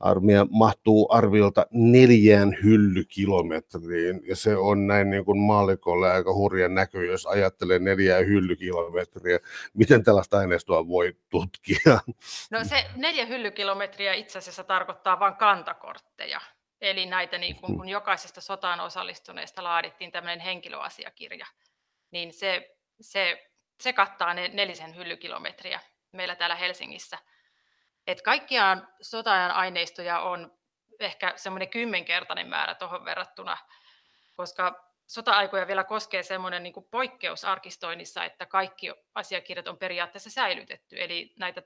armeija 0.00 0.46
mahtuu 0.50 1.08
arviolta 1.12 1.66
neljään 1.70 2.56
hyllykilometriin, 2.62 4.20
ja 4.26 4.36
se 4.36 4.56
on 4.56 4.86
näin 4.86 5.10
niin 5.10 5.24
kuin 5.24 5.38
maalikolle 5.38 6.12
aika 6.12 6.34
hurja 6.34 6.68
näky, 6.68 7.06
jos 7.06 7.26
ajattelee 7.26 7.78
neljää 7.78 8.18
hyllykilometriä. 8.18 9.38
Miten 9.74 10.04
tällaista 10.04 10.38
aineistoa 10.38 10.88
voi 10.88 11.16
tutkia? 11.30 12.00
No 12.50 12.64
se 12.64 12.84
neljä 12.96 13.26
hyllykilometriä 13.26 14.14
itse 14.14 14.38
asiassa 14.38 14.64
tarkoittaa 14.64 15.20
vain 15.20 15.34
kantakortteja. 15.34 16.40
Eli 16.80 17.06
näitä, 17.06 17.38
niin 17.38 17.56
kun, 17.56 17.76
kun 17.76 17.88
jokaisesta 17.88 18.40
sotaan 18.40 18.80
osallistuneesta 18.80 19.64
laadittiin 19.64 20.12
tämmöinen 20.12 20.40
henkilöasiakirja, 20.40 21.46
niin 22.10 22.32
se, 22.32 22.76
se, 23.00 23.50
se 23.84 23.92
kattaa 23.92 24.34
ne 24.34 24.48
nelisen 24.48 24.96
hyllykilometriä 24.96 25.80
meillä 26.12 26.36
täällä 26.36 26.56
Helsingissä– 26.56 27.18
et 28.06 28.22
kaikkiaan 28.22 28.88
sotaajan 29.00 29.50
aineistoja 29.50 30.20
on 30.20 30.58
ehkä 31.00 31.32
semmoinen 31.36 31.70
kymmenkertainen 31.70 32.48
määrä 32.48 32.74
tuohon 32.74 33.04
verrattuna, 33.04 33.56
koska 34.36 34.90
sota-aikoja 35.06 35.66
vielä 35.66 35.84
koskee 35.84 36.22
semmoinen 36.22 36.62
niin 36.62 36.74
poikkeus 36.90 37.44
arkistoinnissa, 37.44 38.24
että 38.24 38.46
kaikki 38.46 38.92
asiakirjat 39.14 39.68
on 39.68 39.78
periaatteessa 39.78 40.30
säilytetty, 40.30 41.02
eli 41.02 41.34
näitä 41.38 41.62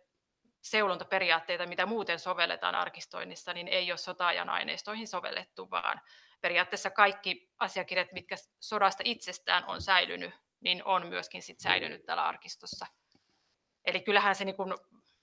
seulontaperiaatteita, 0.63 1.67
mitä 1.67 1.87
muuten 1.87 2.19
sovelletaan 2.19 2.75
arkistoinnissa, 2.75 3.53
niin 3.53 3.69
ei 3.69 3.93
ole 3.93 3.99
sotaajan 3.99 4.49
aineistoihin 4.49 5.09
sovellettu, 5.09 5.71
vaan 5.71 6.01
periaatteessa 6.41 6.91
kaikki 6.91 7.51
asiakirjat, 7.59 8.13
mitkä 8.13 8.37
sodasta 8.61 9.03
itsestään 9.07 9.65
on 9.65 9.83
säilynyt, 9.83 10.35
niin 10.61 10.85
on 10.85 11.07
myöskin 11.07 11.43
sit 11.43 11.61
säilynyt 11.61 12.07
täällä 12.07 12.27
arkistossa. 12.27 12.87
Eli 13.85 14.01
kyllähän 14.01 14.35
se 14.35 14.45
niin 14.45 14.57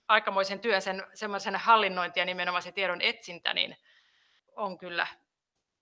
aikamoisen 0.07 0.59
työn, 0.59 0.81
sen 0.81 1.03
semmoisen 1.13 1.55
hallinnointi 1.55 2.19
ja 2.19 2.25
nimenomaan 2.25 2.61
se 2.61 2.71
tiedon 2.71 3.01
etsintä, 3.01 3.53
niin 3.53 3.77
on 4.55 4.77
kyllä, 4.77 5.07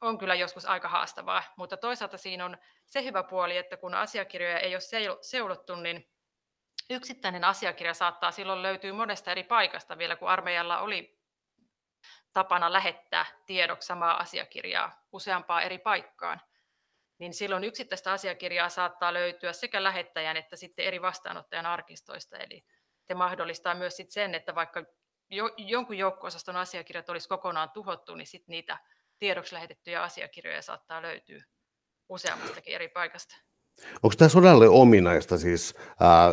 on 0.02 0.18
kyllä 0.18 0.36
joskus 0.36 0.66
aika 0.66 0.88
haastavaa. 0.88 1.44
Mutta 1.58 1.78
toisaalta 1.78 2.18
siinä 2.18 2.46
on 2.46 2.58
se 2.86 3.04
hyvä 3.04 3.24
puoli, 3.24 3.58
että 3.58 3.78
kun 3.78 3.94
asiakirjoja 3.94 4.60
ei 4.60 4.76
ole 4.76 5.18
seulottu, 5.22 5.76
niin 5.76 6.10
yksittäinen 6.90 7.44
asiakirja 7.44 7.94
saattaa 7.94 8.32
silloin 8.32 8.62
löytyä 8.62 8.94
monesta 8.94 9.32
eri 9.32 9.44
paikasta 9.44 9.98
vielä, 9.98 10.16
kun 10.16 10.30
armeijalla 10.30 10.80
oli 10.80 11.20
tapana 12.34 12.74
lähettää 12.74 13.26
tiedoksi 13.46 13.86
samaa 13.86 14.18
asiakirjaa 14.18 15.06
useampaa 15.12 15.62
eri 15.62 15.78
paikkaan. 15.78 16.42
Niin 17.24 17.34
silloin 17.34 17.64
yksittäistä 17.64 18.12
asiakirjaa 18.12 18.70
saattaa 18.70 19.14
löytyä 19.14 19.54
sekä 19.54 19.84
lähettäjän 19.84 20.38
että 20.38 20.56
sitten 20.56 20.86
eri 20.86 21.02
vastaanottajan 21.02 21.66
arkistoista. 21.66 22.38
Eli 22.38 22.64
se 23.08 23.14
mahdollistaa 23.14 23.76
myös 23.76 23.96
sit 23.96 24.12
sen, 24.12 24.36
että 24.36 24.56
vaikka 24.56 24.84
jo, 25.30 25.50
jonkun 25.58 25.98
joukko-osaston 25.98 26.56
asiakirjat 26.56 27.10
olisi 27.10 27.28
kokonaan 27.30 27.70
tuhottu, 27.70 28.16
niin 28.16 28.28
sit 28.28 28.48
niitä 28.48 28.78
tiedoksi 29.20 29.56
lähetettyjä 29.56 30.04
asiakirjoja 30.04 30.62
saattaa 30.62 31.02
löytyä 31.02 31.44
useammastakin 32.10 32.76
eri 32.76 32.88
paikasta. 32.88 33.36
Onko 34.04 34.16
tämä 34.18 34.30
sodalle 34.30 34.70
ominaista 34.70 35.38
siis 35.38 35.76
ää, 36.00 36.30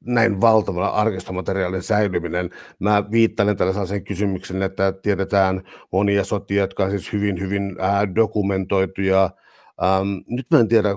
näin 0.00 0.40
valtavalla 0.40 0.88
arkistomateriaalin 0.88 1.82
säilyminen? 1.82 2.50
Mä 2.78 3.10
viittelen 3.10 3.56
tällaisen 3.56 4.04
kysymyksen, 4.04 4.62
että 4.62 4.92
tiedetään 4.92 5.62
monia 5.92 6.24
sotia, 6.24 6.60
jotka 6.60 6.84
on 6.84 6.90
siis 6.90 7.12
hyvin, 7.12 7.40
hyvin 7.40 7.76
ää, 7.78 8.14
dokumentoituja. 8.14 9.30
Ähm, 9.82 10.08
nyt 10.26 10.46
mä 10.50 10.60
en 10.60 10.68
tiedä, 10.68 10.88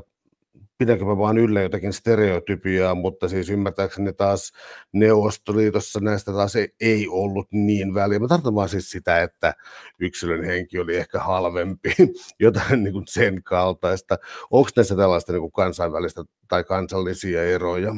pidänkö 0.77 1.05
mä 1.05 1.17
vaan 1.17 1.37
yllä 1.37 1.61
jotakin 1.61 1.93
stereotypiaa, 1.93 2.95
mutta 2.95 3.27
siis 3.27 3.49
ymmärtääkseni 3.49 4.13
taas 4.13 4.51
Neuvostoliitossa 4.91 5.99
näistä 5.99 6.31
taas 6.31 6.55
ei, 6.55 6.75
ei 6.81 7.07
ollut 7.07 7.47
niin 7.51 7.93
väliä. 7.93 8.19
Mä 8.19 8.27
tarkoitan 8.27 8.55
vaan 8.55 8.69
siis 8.69 8.91
sitä, 8.91 9.21
että 9.21 9.53
yksilön 9.99 10.43
henki 10.43 10.79
oli 10.79 10.95
ehkä 10.95 11.19
halvempi, 11.19 11.95
jotain 12.39 12.83
niin 12.83 12.93
kuin 12.93 13.07
sen 13.07 13.43
kaltaista. 13.43 14.17
Onko 14.51 14.69
näissä 14.75 14.95
tällaista 14.95 15.31
niin 15.31 15.41
kuin 15.41 15.51
kansainvälistä 15.51 16.23
tai 16.47 16.63
kansallisia 16.63 17.43
eroja? 17.43 17.91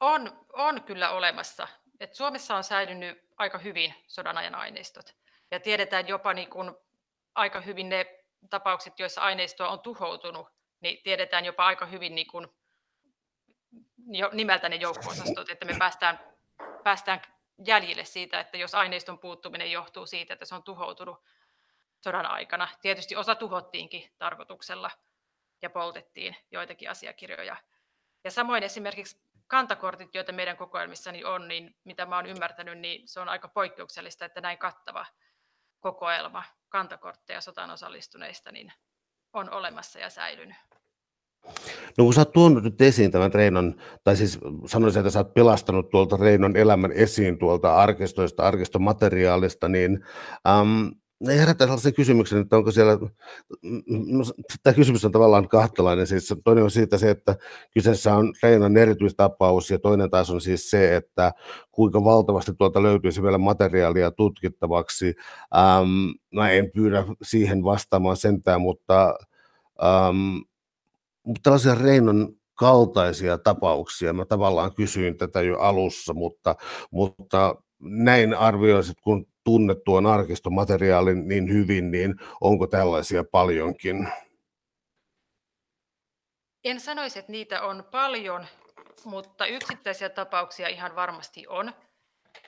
On, 0.00 0.30
on 0.52 0.82
kyllä 0.82 1.10
olemassa. 1.10 1.68
Et 2.00 2.14
Suomessa 2.14 2.56
on 2.56 2.64
säilynyt 2.64 3.18
aika 3.36 3.58
hyvin 3.58 3.94
sodan 4.06 4.38
ajan 4.38 4.54
aineistot. 4.54 5.14
Ja 5.50 5.60
tiedetään 5.60 6.08
jopa 6.08 6.34
niin 6.34 6.50
kuin 6.50 6.70
aika 7.34 7.60
hyvin 7.60 7.88
ne 7.88 8.21
tapaukset, 8.50 8.98
joissa 8.98 9.20
aineistoa 9.20 9.68
on 9.68 9.80
tuhoutunut 9.80 10.48
niin 10.80 11.02
tiedetään 11.02 11.44
jopa 11.44 11.66
aika 11.66 11.86
hyvin 11.86 12.14
niin 12.14 12.26
kuin, 12.26 12.48
jo 14.06 14.30
nimeltä 14.32 14.68
ne 14.68 14.76
joukko-osastot, 14.76 15.50
että 15.50 15.64
me 15.64 15.76
päästään, 15.78 16.20
päästään 16.84 17.22
jäljille 17.66 18.04
siitä, 18.04 18.40
että 18.40 18.56
jos 18.56 18.74
aineiston 18.74 19.18
puuttuminen 19.18 19.70
johtuu 19.70 20.06
siitä, 20.06 20.32
että 20.32 20.44
se 20.44 20.54
on 20.54 20.62
tuhoutunut 20.62 21.24
sodan 22.00 22.26
aikana. 22.26 22.68
Tietysti 22.80 23.16
osa 23.16 23.34
tuhottiinkin 23.34 24.10
tarkoituksella 24.18 24.90
ja 25.62 25.70
poltettiin 25.70 26.36
joitakin 26.50 26.90
asiakirjoja. 26.90 27.56
Ja 28.24 28.30
samoin 28.30 28.62
esimerkiksi 28.62 29.22
kantakortit, 29.46 30.14
joita 30.14 30.32
meidän 30.32 30.56
kokoelmissani 30.56 31.24
on, 31.24 31.48
niin 31.48 31.76
mitä 31.84 32.06
mä 32.06 32.16
oon 32.16 32.26
ymmärtänyt, 32.26 32.78
niin 32.78 33.08
se 33.08 33.20
on 33.20 33.28
aika 33.28 33.48
poikkeuksellista, 33.48 34.24
että 34.24 34.40
näin 34.40 34.58
kattava 34.58 35.06
kokoelma 35.80 36.42
kantakortteja 36.72 37.40
sotaan 37.40 37.70
osallistuneista 37.70 38.52
niin 38.52 38.72
on 39.32 39.50
olemassa 39.50 39.98
ja 39.98 40.10
säilynyt. 40.10 40.56
No 41.98 42.04
kun 42.04 42.14
sä 42.14 42.20
oot 42.20 42.32
tuonut 42.32 42.64
nyt 42.64 42.80
esiin 42.80 43.10
tämän 43.10 43.34
Reinon, 43.34 43.74
tai 44.04 44.16
siis 44.16 44.38
sanoisin, 44.66 45.00
että 45.00 45.10
sä 45.10 45.18
oot 45.18 45.34
pelastanut 45.34 45.90
tuolta 45.90 46.16
Reinon 46.16 46.56
elämän 46.56 46.92
esiin 46.92 47.38
tuolta 47.38 47.76
arkistoista, 47.76 48.42
arkistomateriaalista, 48.42 49.68
niin 49.68 50.04
äm, 50.48 50.90
ne 51.26 51.38
herättää 51.38 51.66
sellaisen 51.66 51.94
kysymyksen, 51.94 52.40
että 52.40 52.56
onko 52.56 52.70
siellä, 52.70 52.98
no, 54.06 54.24
tämä 54.62 54.74
kysymys 54.74 55.04
on 55.04 55.12
tavallaan 55.12 55.48
kahtalainen, 55.48 56.06
siis 56.06 56.34
toinen 56.44 56.64
on 56.64 56.70
siitä 56.70 56.98
se, 56.98 57.10
että 57.10 57.36
kyseessä 57.74 58.14
on 58.14 58.34
Reinon 58.42 58.76
erityistapaus, 58.76 59.70
ja 59.70 59.78
toinen 59.78 60.10
taas 60.10 60.30
on 60.30 60.40
siis 60.40 60.70
se, 60.70 60.96
että 60.96 61.32
kuinka 61.72 62.04
valtavasti 62.04 62.52
tuolta 62.58 62.82
löytyisi 62.82 63.22
vielä 63.22 63.38
materiaalia 63.38 64.10
tutkittavaksi. 64.10 65.14
Ähm, 65.56 66.10
mä 66.34 66.50
en 66.50 66.70
pyydä 66.74 67.04
siihen 67.22 67.64
vastaamaan 67.64 68.16
sentään, 68.16 68.60
mutta 68.60 69.18
ähm, 69.82 70.36
tällaisia 71.42 71.74
Reinon 71.74 72.34
kaltaisia 72.54 73.38
tapauksia, 73.38 74.12
mä 74.12 74.24
tavallaan 74.24 74.74
kysyin 74.74 75.16
tätä 75.16 75.42
jo 75.42 75.58
alussa, 75.58 76.14
mutta, 76.14 76.54
mutta 76.90 77.54
näin 77.80 78.34
arvioisit, 78.34 78.96
kun 79.04 79.26
tunnet 79.44 79.84
tuon 79.84 80.06
arkistomateriaalin 80.06 81.28
niin 81.28 81.52
hyvin, 81.52 81.90
niin 81.90 82.14
onko 82.40 82.66
tällaisia 82.66 83.24
paljonkin? 83.24 84.08
En 86.64 86.80
sanoisi, 86.80 87.18
että 87.18 87.32
niitä 87.32 87.62
on 87.62 87.84
paljon, 87.90 88.46
mutta 89.04 89.46
yksittäisiä 89.46 90.08
tapauksia 90.08 90.68
ihan 90.68 90.96
varmasti 90.96 91.46
on. 91.46 91.72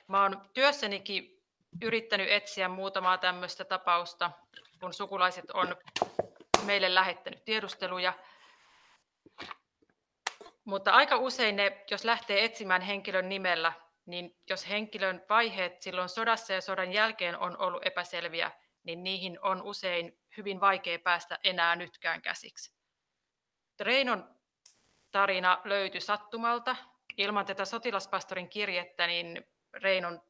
Mä 0.07 0.21
oon 0.21 0.41
työssänikin 0.53 1.41
yrittänyt 1.81 2.31
etsiä 2.31 2.69
muutamaa 2.69 3.17
tämmöistä 3.17 3.65
tapausta, 3.65 4.31
kun 4.79 4.93
sukulaiset 4.93 5.51
on 5.51 5.75
meille 6.65 6.93
lähettänyt 6.93 7.45
tiedusteluja– 7.45 8.13
mutta 10.65 10.91
aika 10.91 11.17
usein 11.17 11.55
ne, 11.55 11.83
jos 11.91 12.05
lähtee 12.05 12.45
etsimään 12.45 12.81
henkilön 12.81 13.29
nimellä, 13.29 13.73
niin 14.05 14.37
jos 14.49 14.69
henkilön 14.69 15.25
vaiheet 15.29 15.81
silloin 15.81 16.09
sodassa 16.09 16.53
ja 16.53 16.61
sodan 16.61 16.93
jälkeen 16.93 17.39
on 17.39 17.57
ollut 17.57 17.87
epäselviä, 17.87 18.51
niin 18.83 19.03
niihin 19.03 19.39
on 19.41 19.61
usein 19.61 20.19
hyvin 20.37 20.61
vaikea 20.61 20.99
päästä 20.99 21.39
enää 21.43 21.75
nytkään 21.75 22.21
käsiksi. 22.21 22.73
Reinon 23.79 24.35
tarina 25.11 25.61
löytyi 25.63 26.01
sattumalta. 26.01 26.75
Ilman 27.17 27.45
tätä 27.45 27.65
sotilaspastorin 27.65 28.49
kirjettä, 28.49 29.07
niin 29.07 29.47
Reinon 29.73 30.21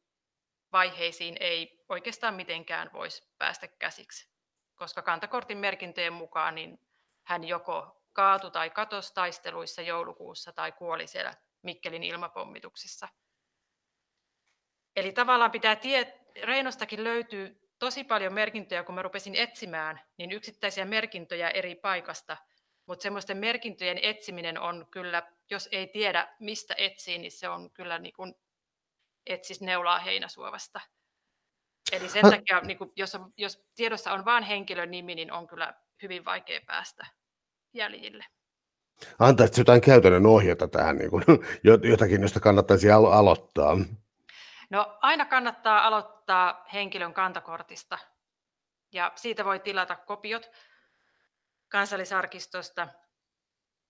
vaiheisiin 0.72 1.36
ei 1.40 1.84
oikeastaan 1.88 2.34
mitenkään 2.34 2.90
voisi 2.92 3.28
päästä 3.38 3.68
käsiksi, 3.68 4.30
koska 4.74 5.02
kantakortin 5.02 5.58
merkintöjen 5.58 6.12
mukaan 6.12 6.54
niin 6.54 6.80
hän 7.22 7.44
joko 7.44 8.02
kaatu 8.12 8.50
tai 8.50 8.70
katosi 8.70 9.14
taisteluissa 9.14 9.82
joulukuussa 9.82 10.52
tai 10.52 10.72
kuoli 10.72 11.06
siellä 11.06 11.34
Mikkelin 11.62 12.02
ilmapommituksissa. 12.02 13.08
Eli 14.96 15.12
tavallaan 15.12 15.50
pitää 15.50 15.76
tietää, 15.76 16.26
Reinostakin 16.42 17.04
löytyy 17.04 17.60
tosi 17.78 18.04
paljon 18.04 18.32
merkintöjä, 18.32 18.82
kun 18.82 18.94
mä 18.94 19.02
rupesin 19.02 19.34
etsimään, 19.34 20.00
niin 20.16 20.32
yksittäisiä 20.32 20.84
merkintöjä 20.84 21.50
eri 21.50 21.74
paikasta, 21.74 22.36
Mutta 22.86 23.02
semmoisten 23.02 23.36
merkintöjen 23.36 23.98
etsiminen 24.02 24.60
on 24.60 24.86
kyllä, 24.90 25.22
jos 25.50 25.68
ei 25.72 25.86
tiedä 25.86 26.28
mistä 26.40 26.74
etsii, 26.78 27.18
niin 27.18 27.32
se 27.32 27.48
on 27.48 27.70
kyllä 27.70 27.98
niin 27.98 28.12
kuin 28.12 28.34
etsis 29.26 29.60
neulaa 29.60 29.98
heinäsuovasta. 29.98 30.80
Eli 31.92 32.08
sen 32.08 32.30
takia, 32.30 32.60
niin 32.60 32.78
kuin, 32.78 32.92
jos, 32.96 33.14
on, 33.14 33.32
jos 33.36 33.64
tiedossa 33.74 34.12
on 34.12 34.24
vain 34.24 34.44
henkilön 34.44 34.90
nimi, 34.90 35.14
niin 35.14 35.32
on 35.32 35.46
kyllä 35.46 35.74
hyvin 36.02 36.24
vaikea 36.24 36.60
päästä 36.66 37.06
jäljille. 37.72 38.24
Antaisitko 39.18 39.60
jotain 39.60 39.80
käytännön 39.80 40.26
ohjetta 40.26 40.68
tähän, 40.68 40.96
niin 40.98 41.10
kuin, 41.10 41.24
jotakin, 41.90 42.22
josta 42.22 42.40
kannattaisi 42.40 42.88
alo- 42.88 43.12
aloittaa? 43.12 43.76
No 44.70 44.98
aina 45.00 45.24
kannattaa 45.24 45.86
aloittaa 45.86 46.64
henkilön 46.72 47.14
kantakortista 47.14 47.98
ja 48.92 49.12
siitä 49.14 49.44
voi 49.44 49.60
tilata 49.60 49.96
kopiot 49.96 50.50
kansallisarkistosta. 51.68 52.88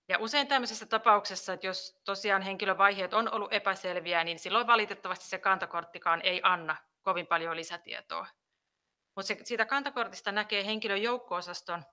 Ja 0.09 0.17
usein 0.19 0.47
tämmöisessä 0.47 0.85
tapauksessa, 0.85 1.53
että 1.53 1.67
jos 1.67 2.01
tosiaan 2.05 2.41
henkilövaiheet 2.41 3.13
on 3.13 3.33
ollut 3.33 3.53
epäselviä, 3.53 4.23
niin 4.23 4.39
silloin 4.39 4.67
valitettavasti 4.67 5.25
se 5.25 5.37
kantakorttikaan 5.37 6.21
ei 6.23 6.41
anna 6.43 6.75
kovin 7.01 7.27
paljon 7.27 7.55
lisätietoa. 7.55 8.27
Mutta 9.15 9.33
siitä 9.43 9.65
kantakortista 9.65 10.31
näkee 10.31 10.65
henkilön 10.65 11.01
joukkoosaston 11.01 11.83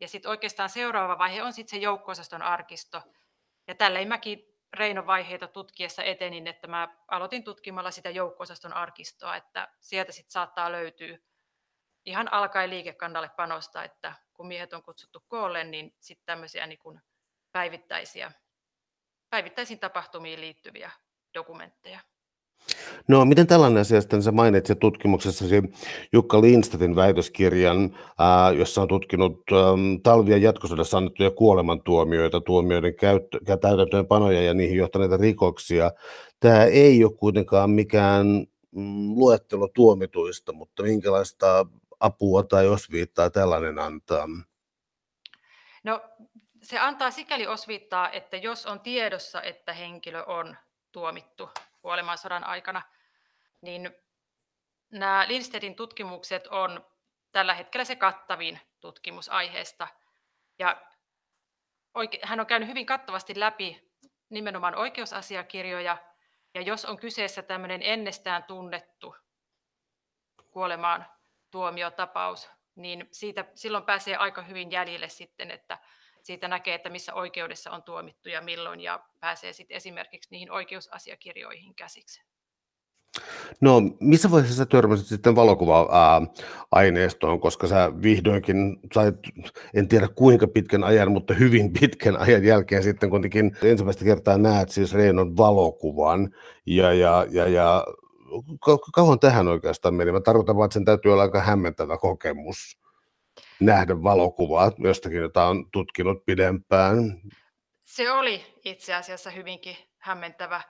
ja 0.00 0.08
sitten 0.08 0.30
oikeastaan 0.30 0.68
seuraava 0.68 1.18
vaihe 1.18 1.42
on 1.42 1.52
sitten 1.52 1.70
se 1.70 1.82
joukkoosaston 1.82 2.42
arkisto. 2.42 3.02
Ja 3.66 3.74
tällöin 3.74 4.08
mäkin 4.08 4.49
Reinon 4.72 5.06
vaiheita 5.06 5.48
tutkiessa 5.48 6.02
etenin, 6.02 6.46
että 6.46 6.66
mä 6.66 6.96
aloitin 7.08 7.44
tutkimalla 7.44 7.90
sitä 7.90 8.10
joukkoosaston 8.10 8.72
arkistoa, 8.72 9.36
että 9.36 9.68
sieltä 9.80 10.12
sitten 10.12 10.32
saattaa 10.32 10.72
löytyä 10.72 11.18
ihan 12.04 12.32
alkaen 12.32 12.70
liikekannalle 12.70 13.28
panosta, 13.28 13.84
että 13.84 14.14
kun 14.32 14.46
miehet 14.46 14.72
on 14.72 14.82
kutsuttu 14.82 15.24
koolle, 15.28 15.64
niin 15.64 15.96
sitten 16.00 16.26
tämmöisiä 16.26 16.66
niin 16.66 17.00
päivittäisiä, 17.52 18.32
päivittäisiin 19.30 19.80
tapahtumiin 19.80 20.40
liittyviä 20.40 20.90
dokumentteja. 21.34 22.00
No 23.08 23.24
miten 23.24 23.46
tällainen 23.46 23.80
asia, 23.80 24.00
sitten 24.00 24.22
sä 24.22 24.32
mainitsit 24.32 24.78
tutkimuksessasi 24.78 25.62
Jukka 26.12 26.40
Lindstedtin 26.40 26.96
väitöskirjan, 26.96 27.96
ää, 28.18 28.52
jossa 28.52 28.82
on 28.82 28.88
tutkinut 28.88 29.44
äm, 29.52 30.00
talvia 30.02 30.36
jatkosodassa 30.36 30.98
annettuja 30.98 31.30
kuolemantuomioita, 31.30 32.40
tuomioiden 32.40 32.94
käyttö, 32.94 33.38
täytäntöönpanoja 33.60 34.42
ja 34.42 34.54
niihin 34.54 34.76
johtaneita 34.76 35.16
rikoksia. 35.16 35.90
Tämä 36.40 36.64
ei 36.64 37.04
ole 37.04 37.12
kuitenkaan 37.12 37.70
mikään 37.70 38.26
mm, 38.70 39.10
luettelo 39.14 39.68
tuomituista, 39.74 40.52
mutta 40.52 40.82
minkälaista 40.82 41.66
apua 42.00 42.42
tai 42.42 42.68
osviittaa 42.68 43.30
tällainen 43.30 43.78
antaa? 43.78 44.26
No 45.84 46.00
se 46.62 46.78
antaa 46.78 47.10
sikäli 47.10 47.46
osviittaa, 47.46 48.10
että 48.10 48.36
jos 48.36 48.66
on 48.66 48.80
tiedossa, 48.80 49.42
että 49.42 49.72
henkilö 49.72 50.24
on 50.24 50.56
tuomittu 50.92 51.48
kuolemaan 51.82 52.18
sodan 52.18 52.44
aikana, 52.44 52.82
niin 53.60 53.90
nämä 54.92 55.28
Lindstedin 55.28 55.76
tutkimukset 55.76 56.46
on 56.46 56.86
tällä 57.32 57.54
hetkellä 57.54 57.84
se 57.84 57.96
kattavin 57.96 58.60
tutkimus 58.80 59.28
aiheesta. 59.28 59.88
Ja 60.58 60.82
hän 62.22 62.40
on 62.40 62.46
käynyt 62.46 62.68
hyvin 62.68 62.86
kattavasti 62.86 63.40
läpi 63.40 63.90
nimenomaan 64.28 64.74
oikeusasiakirjoja, 64.74 65.96
ja 66.54 66.60
jos 66.60 66.84
on 66.84 66.96
kyseessä 66.96 67.42
tämmöinen 67.42 67.82
ennestään 67.82 68.44
tunnettu 68.44 69.16
kuolemaan 70.50 71.06
tuomiotapaus, 71.50 72.50
niin 72.74 73.08
siitä 73.12 73.44
silloin 73.54 73.84
pääsee 73.84 74.16
aika 74.16 74.42
hyvin 74.42 74.70
jäljille 74.70 75.08
sitten, 75.08 75.50
että 75.50 75.78
siitä 76.30 76.48
näkee, 76.48 76.74
että 76.74 76.90
missä 76.90 77.14
oikeudessa 77.14 77.70
on 77.70 77.82
tuomittu 77.82 78.28
ja 78.28 78.40
milloin, 78.40 78.80
ja 78.80 79.00
pääsee 79.20 79.52
sitten 79.52 79.76
esimerkiksi 79.76 80.28
niihin 80.30 80.50
oikeusasiakirjoihin 80.50 81.74
käsiksi. 81.74 82.22
No, 83.60 83.82
missä 84.00 84.30
vaiheessa 84.30 84.56
sä 84.56 84.66
törmäsit 84.66 85.06
sitten 85.06 85.36
valokuva-aineistoon, 85.36 87.40
koska 87.40 87.66
sä 87.66 87.92
vihdoinkin 88.02 88.78
sait, 88.94 89.14
en 89.74 89.88
tiedä 89.88 90.08
kuinka 90.14 90.46
pitkän 90.46 90.84
ajan, 90.84 91.12
mutta 91.12 91.34
hyvin 91.34 91.72
pitkän 91.80 92.16
ajan 92.16 92.44
jälkeen 92.44 92.82
sitten 92.82 93.10
kuitenkin 93.10 93.56
ensimmäistä 93.62 94.04
kertaa 94.04 94.38
näet 94.38 94.68
siis 94.68 94.94
Reinon 94.94 95.36
valokuvan, 95.36 96.34
ja, 96.66 96.92
ja, 96.92 97.26
ja, 97.30 97.48
ja 97.48 97.84
kauan 98.94 99.20
tähän 99.20 99.48
oikeastaan 99.48 99.94
meni? 99.94 100.12
Mä 100.12 100.20
tarkoitan 100.20 100.56
vaan, 100.56 100.66
että 100.66 100.74
sen 100.74 100.84
täytyy 100.84 101.12
olla 101.12 101.22
aika 101.22 101.40
hämmentävä 101.40 101.98
kokemus 101.98 102.79
nähdä 103.60 104.02
valokuvaa 104.02 104.72
jostakin, 104.78 105.18
jota 105.18 105.46
on 105.46 105.70
tutkinut 105.70 106.24
pidempään. 106.26 106.96
Se 107.82 108.12
oli 108.12 108.44
itse 108.64 108.94
asiassa 108.94 109.30
hyvinkin 109.30 109.76
hämmentävä. 109.98 110.62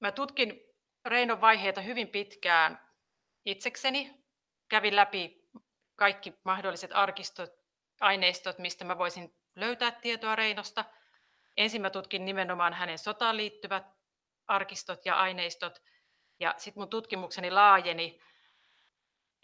Mä 0.00 0.12
tutkin 0.12 0.60
Reinon 1.04 1.40
vaiheita 1.40 1.80
hyvin 1.80 2.08
pitkään 2.08 2.78
itsekseni. 3.44 4.24
Kävin 4.68 4.96
läpi 4.96 5.48
kaikki 5.96 6.34
mahdolliset 6.44 6.90
arkistot, 6.94 7.50
aineistot, 8.00 8.58
mistä 8.58 8.84
mä 8.84 8.98
voisin 8.98 9.34
löytää 9.56 9.90
tietoa 9.90 10.36
Reinosta. 10.36 10.84
Ensin 11.56 11.82
mä 11.82 11.90
tutkin 11.90 12.24
nimenomaan 12.24 12.72
hänen 12.72 12.98
sotaan 12.98 13.36
liittyvät 13.36 13.86
arkistot 14.46 15.06
ja 15.06 15.16
aineistot. 15.16 15.82
Ja 16.40 16.54
sitten 16.56 16.80
mun 16.80 16.88
tutkimukseni 16.88 17.50
laajeni. 17.50 18.20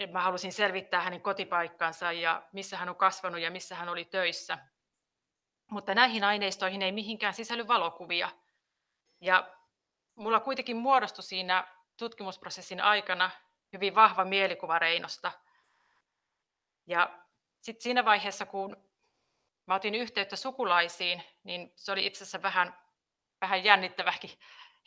Mä 0.06 0.20
halusin 0.20 0.52
selvittää 0.52 1.00
hänen 1.00 1.20
kotipaikkansa 1.20 2.12
ja 2.12 2.42
missä 2.52 2.76
hän 2.76 2.88
on 2.88 2.96
kasvanut 2.96 3.40
ja 3.40 3.50
missä 3.50 3.74
hän 3.74 3.88
oli 3.88 4.04
töissä. 4.04 4.58
Mutta 5.70 5.94
näihin 5.94 6.24
aineistoihin 6.24 6.82
ei 6.82 6.92
mihinkään 6.92 7.34
sisälly 7.34 7.68
valokuvia. 7.68 8.30
Ja 9.20 9.56
mulla 10.14 10.40
kuitenkin 10.40 10.76
muodostui 10.76 11.22
siinä 11.22 11.66
tutkimusprosessin 11.96 12.80
aikana 12.80 13.30
hyvin 13.72 13.94
vahva 13.94 14.24
mielikuva 14.24 14.78
Reinosta. 14.78 15.32
Ja 16.86 17.24
sitten 17.60 17.82
siinä 17.82 18.04
vaiheessa, 18.04 18.46
kun 18.46 18.76
mä 19.66 19.74
otin 19.74 19.94
yhteyttä 19.94 20.36
sukulaisiin, 20.36 21.22
niin 21.44 21.72
se 21.76 21.92
oli 21.92 22.06
itse 22.06 22.24
asiassa 22.24 22.42
vähän, 22.42 22.78
vähän 23.40 23.64
jännittäväkin 23.64 24.30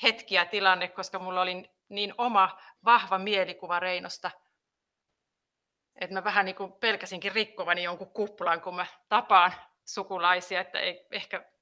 hetki 0.04 0.36
ja 0.36 0.46
tilanne, 0.46 0.88
koska 0.88 1.20
mulla 1.20 1.42
oli 1.42 1.70
niin 1.90 2.14
oma 2.18 2.60
vahva 2.86 3.18
mielikuva 3.18 3.80
Reinosta, 3.80 4.32
että 5.96 6.14
mä 6.14 6.24
vähän 6.24 6.46
niin 6.46 6.56
kuin 6.56 6.74
pelkäsinkin 6.74 7.32
rikkovani 7.32 7.84
jonkun 7.84 8.12
kuplan, 8.14 8.62
kun 8.62 8.76
mä 8.76 8.86
tapaan 9.10 9.54
sukulaisia, 9.86 10.62
että 10.62 10.80
ei, 10.80 11.08
ehkä 11.12 11.54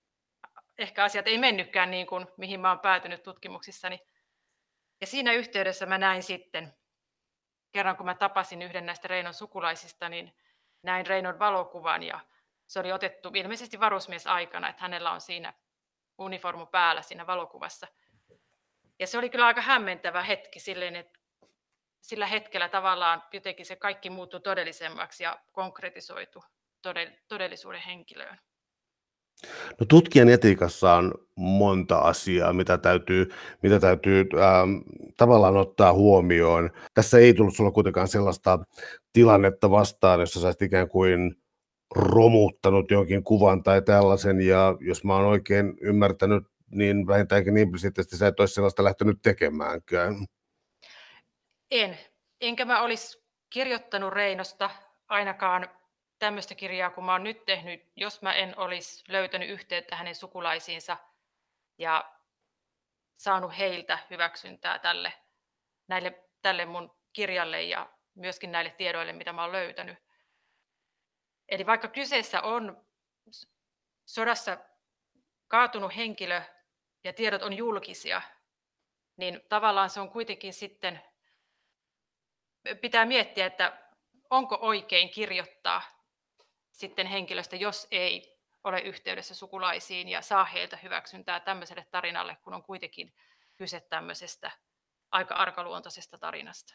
ehkä 0.78 1.04
asiat 1.04 1.28
ei 1.28 1.38
mennytkään 1.38 1.92
niin 1.92 2.08
kuin 2.08 2.28
mihin 2.38 2.60
mä 2.60 2.70
oon 2.70 2.80
päätynyt 2.80 3.24
tutkimuksissani. 3.24 4.00
Ja 5.02 5.08
siinä 5.08 5.34
yhteydessä 5.34 5.86
mä 5.86 5.98
näin 5.98 6.24
sitten, 6.24 6.74
kerran 7.72 7.98
kun 7.98 8.06
mä 8.06 8.16
tapasin 8.16 8.62
yhden 8.62 8.86
näistä 8.86 9.08
Reinon 9.08 9.34
sukulaisista, 9.34 10.10
niin 10.10 10.36
näin 10.84 11.08
Reinon 11.08 11.40
valokuvan 11.40 12.04
ja 12.04 12.20
se 12.68 12.80
oli 12.80 12.92
otettu 12.92 13.32
ilmeisesti 13.34 13.80
varusmiesaikana, 13.80 14.70
että 14.70 14.82
hänellä 14.82 15.12
on 15.12 15.22
siinä 15.22 15.54
uniformu 16.18 16.66
päällä 16.66 17.02
siinä 17.02 17.28
valokuvassa. 17.28 17.88
Ja 19.00 19.08
se 19.08 19.18
oli 19.18 19.30
kyllä 19.30 19.46
aika 19.46 19.62
hämmentävä 19.62 20.24
hetki 20.24 20.60
silleen, 20.60 20.96
että 20.96 21.20
sillä 22.02 22.28
hetkellä 22.28 22.70
tavallaan 22.70 23.24
jotenkin 23.34 23.66
se 23.66 23.76
kaikki 23.76 24.10
muuttui 24.10 24.42
todellisemmaksi 24.42 25.24
ja 25.24 25.40
konkretisoitu 25.52 26.44
todellisuuden 27.28 27.82
henkilöön. 27.82 28.38
No 29.80 29.86
tutkijan 29.90 30.30
etiikassa 30.30 30.94
on 30.94 31.14
monta 31.36 31.98
asiaa, 31.98 32.54
mitä 32.54 32.78
täytyy, 32.78 33.30
mitä 33.64 33.80
täytyy 33.80 34.26
ähm, 34.36 34.72
tavallaan 35.18 35.58
ottaa 35.58 35.94
huomioon. 35.94 36.70
Tässä 36.94 37.18
ei 37.18 37.34
tullut 37.34 37.56
sulla 37.56 37.72
kuitenkaan 37.72 38.08
sellaista 38.08 38.60
tilannetta 39.14 39.72
vastaan, 39.72 40.20
jossa 40.20 40.42
sä 40.42 40.54
ikään 40.62 40.90
kuin 40.90 41.36
romuttanut 41.96 42.92
jonkin 42.92 43.24
kuvan 43.24 43.64
tai 43.64 43.82
tällaisen, 43.82 44.42
ja 44.42 44.78
jos 44.80 45.04
mä 45.04 45.16
oon 45.16 45.26
oikein 45.26 45.74
ymmärtänyt, 45.82 46.44
niin 46.72 47.08
vähintäänkin 47.08 47.58
implisiittisesti 47.58 48.18
sä 48.18 48.28
et 48.28 48.40
olisi 48.40 48.54
sellaista 48.54 48.84
lähtenyt 48.84 49.18
tekemäänkään. 49.22 50.16
En. 51.72 52.00
Enkä 52.42 52.66
mä 52.66 52.82
olisi 52.82 53.26
kirjoittanut 53.50 54.14
Reinosta 54.14 54.70
ainakaan 55.08 55.70
tämmöistä 56.20 56.56
kirjaa 56.56 56.90
kun 56.90 57.06
mä 57.06 57.12
oon 57.12 57.24
nyt 57.24 57.46
tehnyt, 57.46 57.92
jos 57.96 58.22
mä 58.22 58.34
en 58.34 58.60
olisi 58.60 59.04
löytänyt 59.08 59.50
yhteyttä 59.50 59.96
hänen 59.96 60.16
sukulaisiinsa 60.16 60.98
ja 61.78 62.16
saanut 63.18 63.58
heiltä 63.58 64.00
hyväksyntää 64.10 64.80
tälle, 64.80 65.14
näille, 65.88 66.24
tälle 66.42 66.66
mun 66.66 66.96
kirjalle 67.14 67.64
ja 67.64 67.90
myöskin 68.16 68.52
näille 68.52 68.72
tiedoille, 68.72 69.14
mitä 69.14 69.34
mä 69.34 69.42
oon 69.42 69.52
löytänyt. 69.52 69.98
Eli 71.50 71.66
vaikka 71.66 71.88
kyseessä 71.88 72.42
on 72.42 72.86
sodassa 74.06 74.58
kaatunut 75.48 75.96
henkilö 75.96 76.42
ja 77.04 77.14
tiedot 77.14 77.42
on 77.42 77.54
julkisia, 77.54 78.22
niin 79.18 79.42
tavallaan 79.50 79.90
se 79.90 80.00
on 80.00 80.10
kuitenkin 80.10 80.54
sitten, 80.54 81.02
pitää 82.82 83.06
miettiä, 83.06 83.46
että 83.46 83.78
onko 84.30 84.58
oikein 84.62 85.10
kirjoittaa 85.10 85.82
sitten 86.72 87.08
henkilöstä, 87.08 87.56
jos 87.56 87.88
ei 87.92 88.38
ole 88.64 88.82
yhteydessä 88.82 89.36
sukulaisiin 89.36 90.10
ja 90.10 90.22
saa 90.22 90.46
heiltä 90.46 90.78
hyväksyntää 90.84 91.40
tämmöiselle 91.40 91.86
tarinalle, 91.92 92.38
kun 92.44 92.54
on 92.54 92.64
kuitenkin 92.64 93.14
kyse 93.56 93.80
tämmöisestä 93.90 94.52
aika 95.12 95.36
arkaluontoisesta 95.36 96.18
tarinasta. 96.18 96.74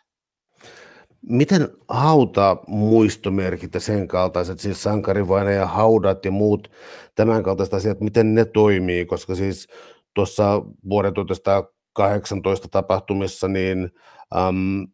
Miten 1.23 1.69
hauta 1.89 2.57
muistomerkit 2.67 3.75
ja 3.75 3.81
sen 3.81 4.09
kaltaiset, 4.09 4.61
siis 4.61 4.83
sankarivainaja 4.83 5.67
haudat 5.67 6.25
ja 6.25 6.31
muut 6.31 6.71
tämän 7.15 7.43
kaltaiset 7.43 7.75
asiat, 7.75 8.01
miten 8.01 8.35
ne 8.35 8.45
toimii, 8.45 9.07
koska 9.07 9.35
siis 9.35 9.69
tuossa 10.15 10.63
vuoden 10.89 11.15
1918 11.15 12.69
tapahtumissa, 12.69 13.49
niin 13.49 13.91
äm, 14.37 14.87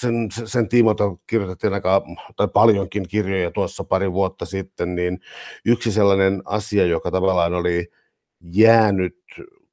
sen, 0.00 0.28
sen 0.44 0.68
tiimoilta 0.68 1.04
kirjoitettiin 1.26 1.74
aika 1.74 2.02
tai 2.36 2.48
paljonkin 2.48 3.08
kirjoja 3.08 3.50
tuossa 3.50 3.84
pari 3.84 4.12
vuotta 4.12 4.44
sitten, 4.44 4.94
niin 4.94 5.20
yksi 5.64 5.92
sellainen 5.92 6.42
asia, 6.44 6.86
joka 6.86 7.10
tavallaan 7.10 7.54
oli 7.54 7.88
jäänyt 8.40 9.18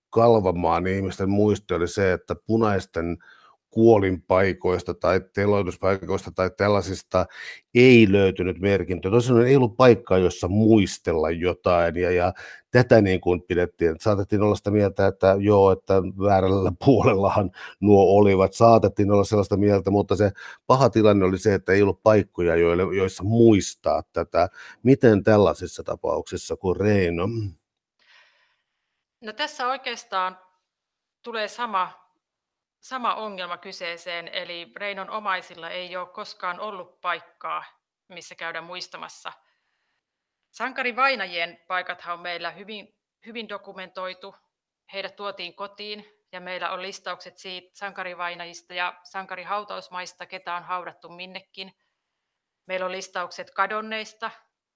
kalvamaan 0.10 0.88
ihmisten 0.88 1.30
muisti, 1.30 1.74
oli 1.74 1.88
se, 1.88 2.14
että 2.14 2.36
punaisten 2.48 3.18
kuolinpaikoista 3.72 4.94
tai 4.94 5.22
teloituspaikoista 5.34 6.32
tai 6.32 6.52
tällaisista 6.58 7.26
ei 7.76 8.12
löytynyt 8.12 8.60
merkintöä. 8.60 9.12
Tosin 9.12 9.42
ei 9.42 9.56
ollut 9.56 9.78
paikkaa, 9.78 10.18
jossa 10.18 10.48
muistella 10.48 11.32
jotain 11.32 11.96
ja, 11.96 12.12
ja 12.12 12.34
tätä 12.72 13.02
niin 13.02 13.22
kuin 13.22 13.42
pidettiin. 13.42 13.96
Saatettiin 14.00 14.42
olla 14.42 14.56
sitä 14.56 14.72
mieltä, 14.72 15.08
että 15.08 15.36
joo, 15.40 15.72
että 15.72 15.94
väärällä 16.04 16.72
puolellahan 16.86 17.52
nuo 17.80 18.18
olivat. 18.18 18.54
Saatettiin 18.54 19.12
olla 19.12 19.24
sellaista 19.24 19.58
mieltä, 19.58 19.92
mutta 19.92 20.16
se 20.16 20.32
paha 20.68 20.90
tilanne 20.90 21.26
oli 21.26 21.38
se, 21.38 21.54
että 21.54 21.72
ei 21.72 21.82
ollut 21.82 22.04
paikkoja, 22.04 22.56
joille, 22.56 22.96
joissa 22.96 23.24
muistaa 23.24 24.04
tätä. 24.14 24.50
Miten 24.84 25.24
tällaisissa 25.24 25.84
tapauksissa 25.84 26.56
kuin 26.56 26.76
Reino? 26.76 27.28
No 29.22 29.34
tässä 29.34 29.68
oikeastaan 29.68 30.38
tulee 31.24 31.48
sama 31.48 32.01
sama 32.82 33.16
ongelma 33.16 33.58
kyseeseen, 33.58 34.28
eli 34.28 34.72
Reinon 34.76 35.10
omaisilla 35.10 35.70
ei 35.70 35.96
ole 35.96 36.08
koskaan 36.08 36.60
ollut 36.60 37.02
paikkaa, 37.02 37.64
missä 38.08 38.36
käydä 38.36 38.62
muistamassa. 38.62 39.34
Sankari 40.52 40.96
Vainajien 40.96 41.64
paikathan 41.68 42.14
on 42.14 42.20
meillä 42.20 42.52
hyvin, 42.52 42.96
hyvin 43.26 43.50
dokumentoitu. 43.50 44.36
Heidät 44.94 45.16
tuotiin 45.16 45.56
kotiin 45.56 46.06
ja 46.32 46.42
meillä 46.42 46.72
on 46.72 46.82
listaukset 46.82 47.38
siitä 47.38 47.70
sankarivainajista 47.74 48.74
ja 48.74 49.00
sankarihautausmaista, 49.04 50.26
ketä 50.26 50.56
on 50.56 50.64
haudattu 50.64 51.10
minnekin. 51.10 51.74
Meillä 52.66 52.86
on 52.86 52.92
listaukset 52.92 53.52
kadonneista, 53.52 54.32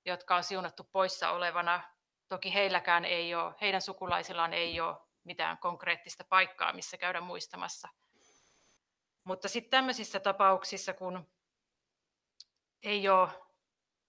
jotka 0.05 0.35
on 0.35 0.43
siunattu 0.43 0.83
poissa 0.83 1.31
olevana. 1.31 1.81
Toki 2.27 2.53
heilläkään 2.53 3.05
ei 3.05 3.35
ole, 3.35 3.53
heidän 3.61 3.81
sukulaisillaan 3.81 4.53
ei 4.53 4.79
ole 4.79 4.95
mitään 5.25 5.57
konkreettista 5.57 6.23
paikkaa, 6.23 6.73
missä 6.73 6.97
käydä 6.97 7.21
muistamassa. 7.21 7.87
Mutta 9.23 9.47
sitten 9.47 9.71
tämmöisissä 9.71 10.19
tapauksissa, 10.19 10.93
kun 10.93 11.27
ei 12.83 13.09
ole, 13.09 13.29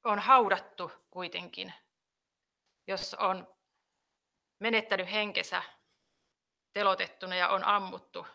on 0.04 0.18
haudattu 0.18 0.92
kuitenkin, 1.10 1.72
jos 2.86 3.14
on 3.14 3.56
menettänyt 4.58 5.10
henkensä 5.10 5.62
telotettuna 6.72 7.34
ja 7.34 7.48
on 7.48 7.64
ammuttu 7.64 8.26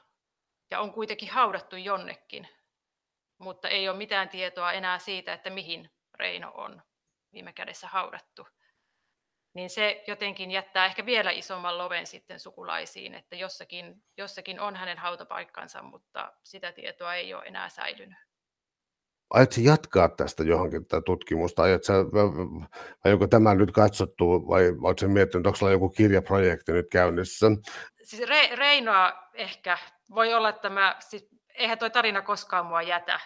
ja 0.71 0.79
on 0.79 0.93
kuitenkin 0.93 1.29
haudattu 1.29 1.75
jonnekin, 1.75 2.47
mutta 3.37 3.69
ei 3.69 3.89
ole 3.89 3.97
mitään 3.97 4.29
tietoa 4.29 4.71
enää 4.71 4.99
siitä, 4.99 5.33
että 5.33 5.49
mihin 5.49 5.91
Reino 6.13 6.51
on 6.53 6.81
viime 7.33 7.53
kädessä 7.53 7.87
haudattu 7.87 8.47
niin 9.53 9.69
se 9.69 10.03
jotenkin 10.07 10.51
jättää 10.51 10.85
ehkä 10.85 11.05
vielä 11.05 11.31
isomman 11.31 11.77
loven 11.77 12.07
sitten 12.07 12.39
sukulaisiin, 12.39 13.13
että 13.13 13.35
jossakin, 13.35 14.03
jossakin 14.17 14.59
on 14.59 14.75
hänen 14.75 14.97
hautapaikkansa, 14.97 15.81
mutta 15.81 16.33
sitä 16.43 16.71
tietoa 16.71 17.15
ei 17.15 17.33
ole 17.33 17.43
enää 17.45 17.69
säilynyt. 17.69 18.17
Aiotko 19.29 19.61
jatkaa 19.61 20.09
tästä 20.09 20.43
johonkin 20.43 20.85
tätä 20.85 21.01
tutkimusta? 21.05 21.63
Aiotko, 21.63 21.93
vai 23.05 23.13
onko 23.13 23.27
tämä 23.27 23.55
nyt 23.55 23.71
katsottu 23.71 24.47
vai 24.47 24.63
oletko 24.81 25.07
miettinyt, 25.07 25.47
onko 25.47 25.57
sulla 25.57 25.71
joku 25.71 25.89
kirjaprojekti 25.89 26.71
nyt 26.71 26.85
käynnissä? 26.91 27.47
Siis 28.03 28.29
Re, 28.29 28.55
Reinoa 28.55 29.13
ehkä. 29.33 29.77
Voi 30.15 30.33
olla, 30.33 30.49
että 30.49 30.69
mä, 30.69 30.95
siis, 30.99 31.27
eihän 31.53 31.77
toi 31.77 31.89
tarina 31.89 32.21
koskaan 32.21 32.65
mua 32.65 32.81
jätä. 32.81 33.19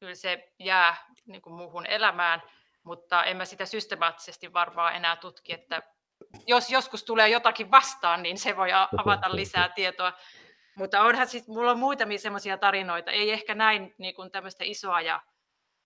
Kyllä 0.00 0.14
se 0.14 0.52
jää 0.58 0.96
niin 1.26 1.42
kuin 1.42 1.54
muuhun 1.54 1.86
elämään 1.86 2.42
mutta 2.86 3.24
en 3.24 3.36
mä 3.36 3.44
sitä 3.44 3.66
systemaattisesti 3.66 4.52
varmaan 4.52 4.96
enää 4.96 5.16
tutki, 5.16 5.52
että 5.52 5.82
jos 6.46 6.70
joskus 6.70 7.04
tulee 7.04 7.28
jotakin 7.28 7.70
vastaan, 7.70 8.22
niin 8.22 8.38
se 8.38 8.56
voi 8.56 8.68
avata 8.72 9.36
lisää 9.36 9.68
tietoa. 9.74 10.12
Mutta 10.76 11.02
onhan 11.02 11.26
siis, 11.26 11.48
mulla 11.48 11.70
on 11.70 11.78
muutamia 11.78 12.18
semmoisia 12.18 12.58
tarinoita, 12.58 13.10
ei 13.10 13.32
ehkä 13.32 13.54
näin 13.54 13.94
niin 13.98 14.14
kuin 14.14 14.30
tämmöistä 14.30 14.64
isoa 14.64 15.00
ja 15.00 15.22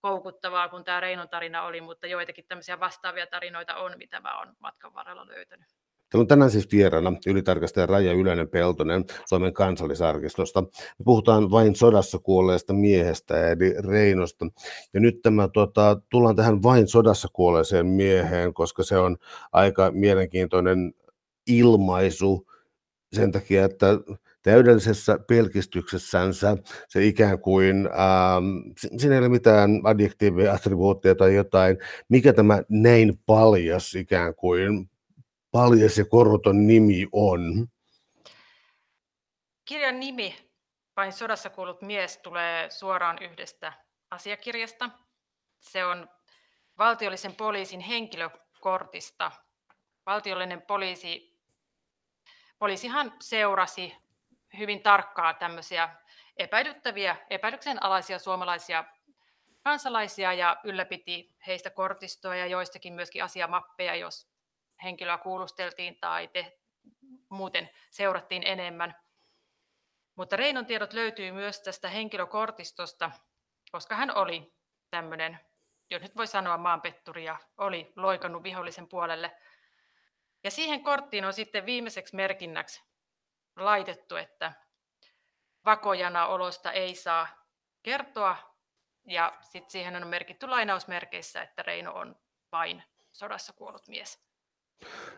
koukuttavaa 0.01 0.69
kuin 0.69 0.85
tämä 0.85 1.01
Reinon 1.01 1.29
tarina 1.29 1.63
oli, 1.63 1.81
mutta 1.81 2.07
joitakin 2.07 2.45
tämmöisiä 2.49 2.81
vastaavia 2.81 3.27
tarinoita 3.27 3.77
on, 3.77 3.95
mitä 3.99 4.21
mä 4.21 4.39
oon 4.39 4.57
matkan 4.59 4.95
varrella 4.95 5.27
löytänyt. 5.27 5.69
Täällä 6.11 6.23
on 6.23 6.27
tänään 6.27 6.51
siis 6.51 6.69
vieraana 6.73 7.13
ylitarkastaja 7.27 7.87
Raija 7.87 8.13
Ylänen 8.13 8.49
Peltonen 8.49 9.05
Suomen 9.27 9.53
kansallisarkistosta. 9.53 10.63
Me 10.63 11.05
puhutaan 11.05 11.51
vain 11.51 11.77
sodassa 11.77 12.19
kuolleesta 12.19 12.73
miehestä 12.73 13.51
eli 13.51 13.75
Reinosta. 13.89 14.47
Ja 14.95 15.01
nyt 15.01 15.23
tämä, 15.23 15.49
tuota, 15.49 16.01
tullaan 16.11 16.37
tähän 16.37 16.63
vain 16.63 16.89
sodassa 16.89 17.29
kuolleeseen 17.33 17.87
mieheen, 17.87 18.55
koska 18.55 18.83
se 18.83 18.99
on 18.99 19.17
aika 19.53 19.91
mielenkiintoinen 19.91 20.93
ilmaisu 21.47 22.47
sen 23.13 23.33
takia, 23.33 23.65
että 23.65 23.87
täydellisessä 24.43 25.19
pelkistyksessänsä 25.29 26.57
se 26.89 27.07
ikään 27.07 27.39
kuin, 27.39 27.87
ähm, 27.87 28.73
siinä 28.97 29.15
ei 29.15 29.19
ole 29.19 29.29
mitään 29.29 29.81
adjektiiveja, 29.85 30.53
attribuutteja 30.53 31.15
tai 31.15 31.35
jotain, 31.35 31.79
mikä 32.09 32.33
tämä 32.33 32.63
näin 32.69 33.19
paljas 33.27 33.95
ikään 33.95 34.35
kuin 34.35 34.90
paljas 35.51 35.99
ja 35.99 36.05
koroton 36.05 36.67
nimi 36.67 37.07
on? 37.13 37.67
Kirjan 39.65 40.01
nimi, 40.01 40.51
Vain 41.01 41.13
sodassa 41.13 41.51
kuollut 41.51 41.83
mies, 41.83 42.19
tulee 42.19 42.71
suoraan 42.71 43.19
yhdestä 43.21 43.73
asiakirjasta. 44.11 44.91
Se 45.61 45.85
on 45.85 46.09
valtiollisen 46.79 47.35
poliisin 47.37 47.81
henkilökortista. 47.81 49.33
Valtiollinen 50.07 50.63
poliisi, 50.63 51.39
poliisihan 52.59 53.13
seurasi 53.21 53.97
hyvin 54.59 54.83
tarkkaa 54.83 55.35
tämmöisiä 55.35 55.97
epäilyttäviä, 56.37 57.17
epäilyksen 57.31 57.83
alaisia 57.83 58.19
suomalaisia 58.19 58.85
kansalaisia 59.63 60.33
ja 60.33 60.57
ylläpiti 60.65 61.35
heistä 61.47 61.71
kortistoa 61.71 62.37
ja 62.37 62.47
joistakin 62.47 62.93
myöskin 62.93 63.25
asiamappeja, 63.25 63.95
jos 63.95 64.30
henkilöä 64.83 65.19
kuulusteltiin 65.19 65.99
tai 66.01 66.29
te, 66.29 66.59
muuten 67.29 67.71
seurattiin 67.91 68.43
enemmän. 68.47 68.95
Mutta 70.15 70.37
Reinon 70.37 70.67
tiedot 70.67 70.93
löytyy 70.93 71.33
myös 71.33 71.61
tästä 71.61 71.89
henkilökortistosta, 71.89 73.11
koska 73.73 73.95
hän 73.95 74.17
oli 74.17 74.55
tämmöinen, 74.91 75.39
jos 75.91 76.03
nyt 76.03 76.17
voi 76.17 76.27
sanoa 76.27 76.59
maanpetturi 76.59 77.25
ja 77.25 77.37
oli 77.59 77.93
loikannut 77.97 78.43
vihollisen 78.43 78.89
puolelle. 78.89 79.37
Ja 80.45 80.51
siihen 80.51 80.83
korttiin 80.83 81.25
on 81.25 81.33
sitten 81.33 81.67
viimeiseksi 81.67 82.17
merkinnäksi 82.17 82.83
laitettu, 83.57 84.17
että 84.17 84.53
vakojana 85.65 86.27
olosta 86.27 86.73
ei 86.73 86.95
saa 86.95 87.29
kertoa. 87.83 88.37
Ja 89.07 89.39
sitten 89.41 89.71
siihen 89.71 89.97
on 89.97 90.07
merkitty 90.07 90.47
lainausmerkeissä, 90.47 91.43
että 91.43 91.63
Reino 91.63 91.93
on 91.93 92.17
vain 92.53 92.83
sodassa 93.13 93.53
kuollut 93.53 93.89
mies. 93.89 94.30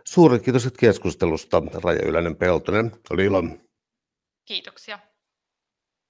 Suuret 0.05 0.43
kiitos 0.43 0.69
keskustelusta, 0.79 1.63
Raja 1.85 2.07
Ylänen 2.07 2.37
Peltonen. 2.37 2.93
Oli 3.11 3.25
ilo. 3.25 3.43
Kiitoksia. 4.45 4.99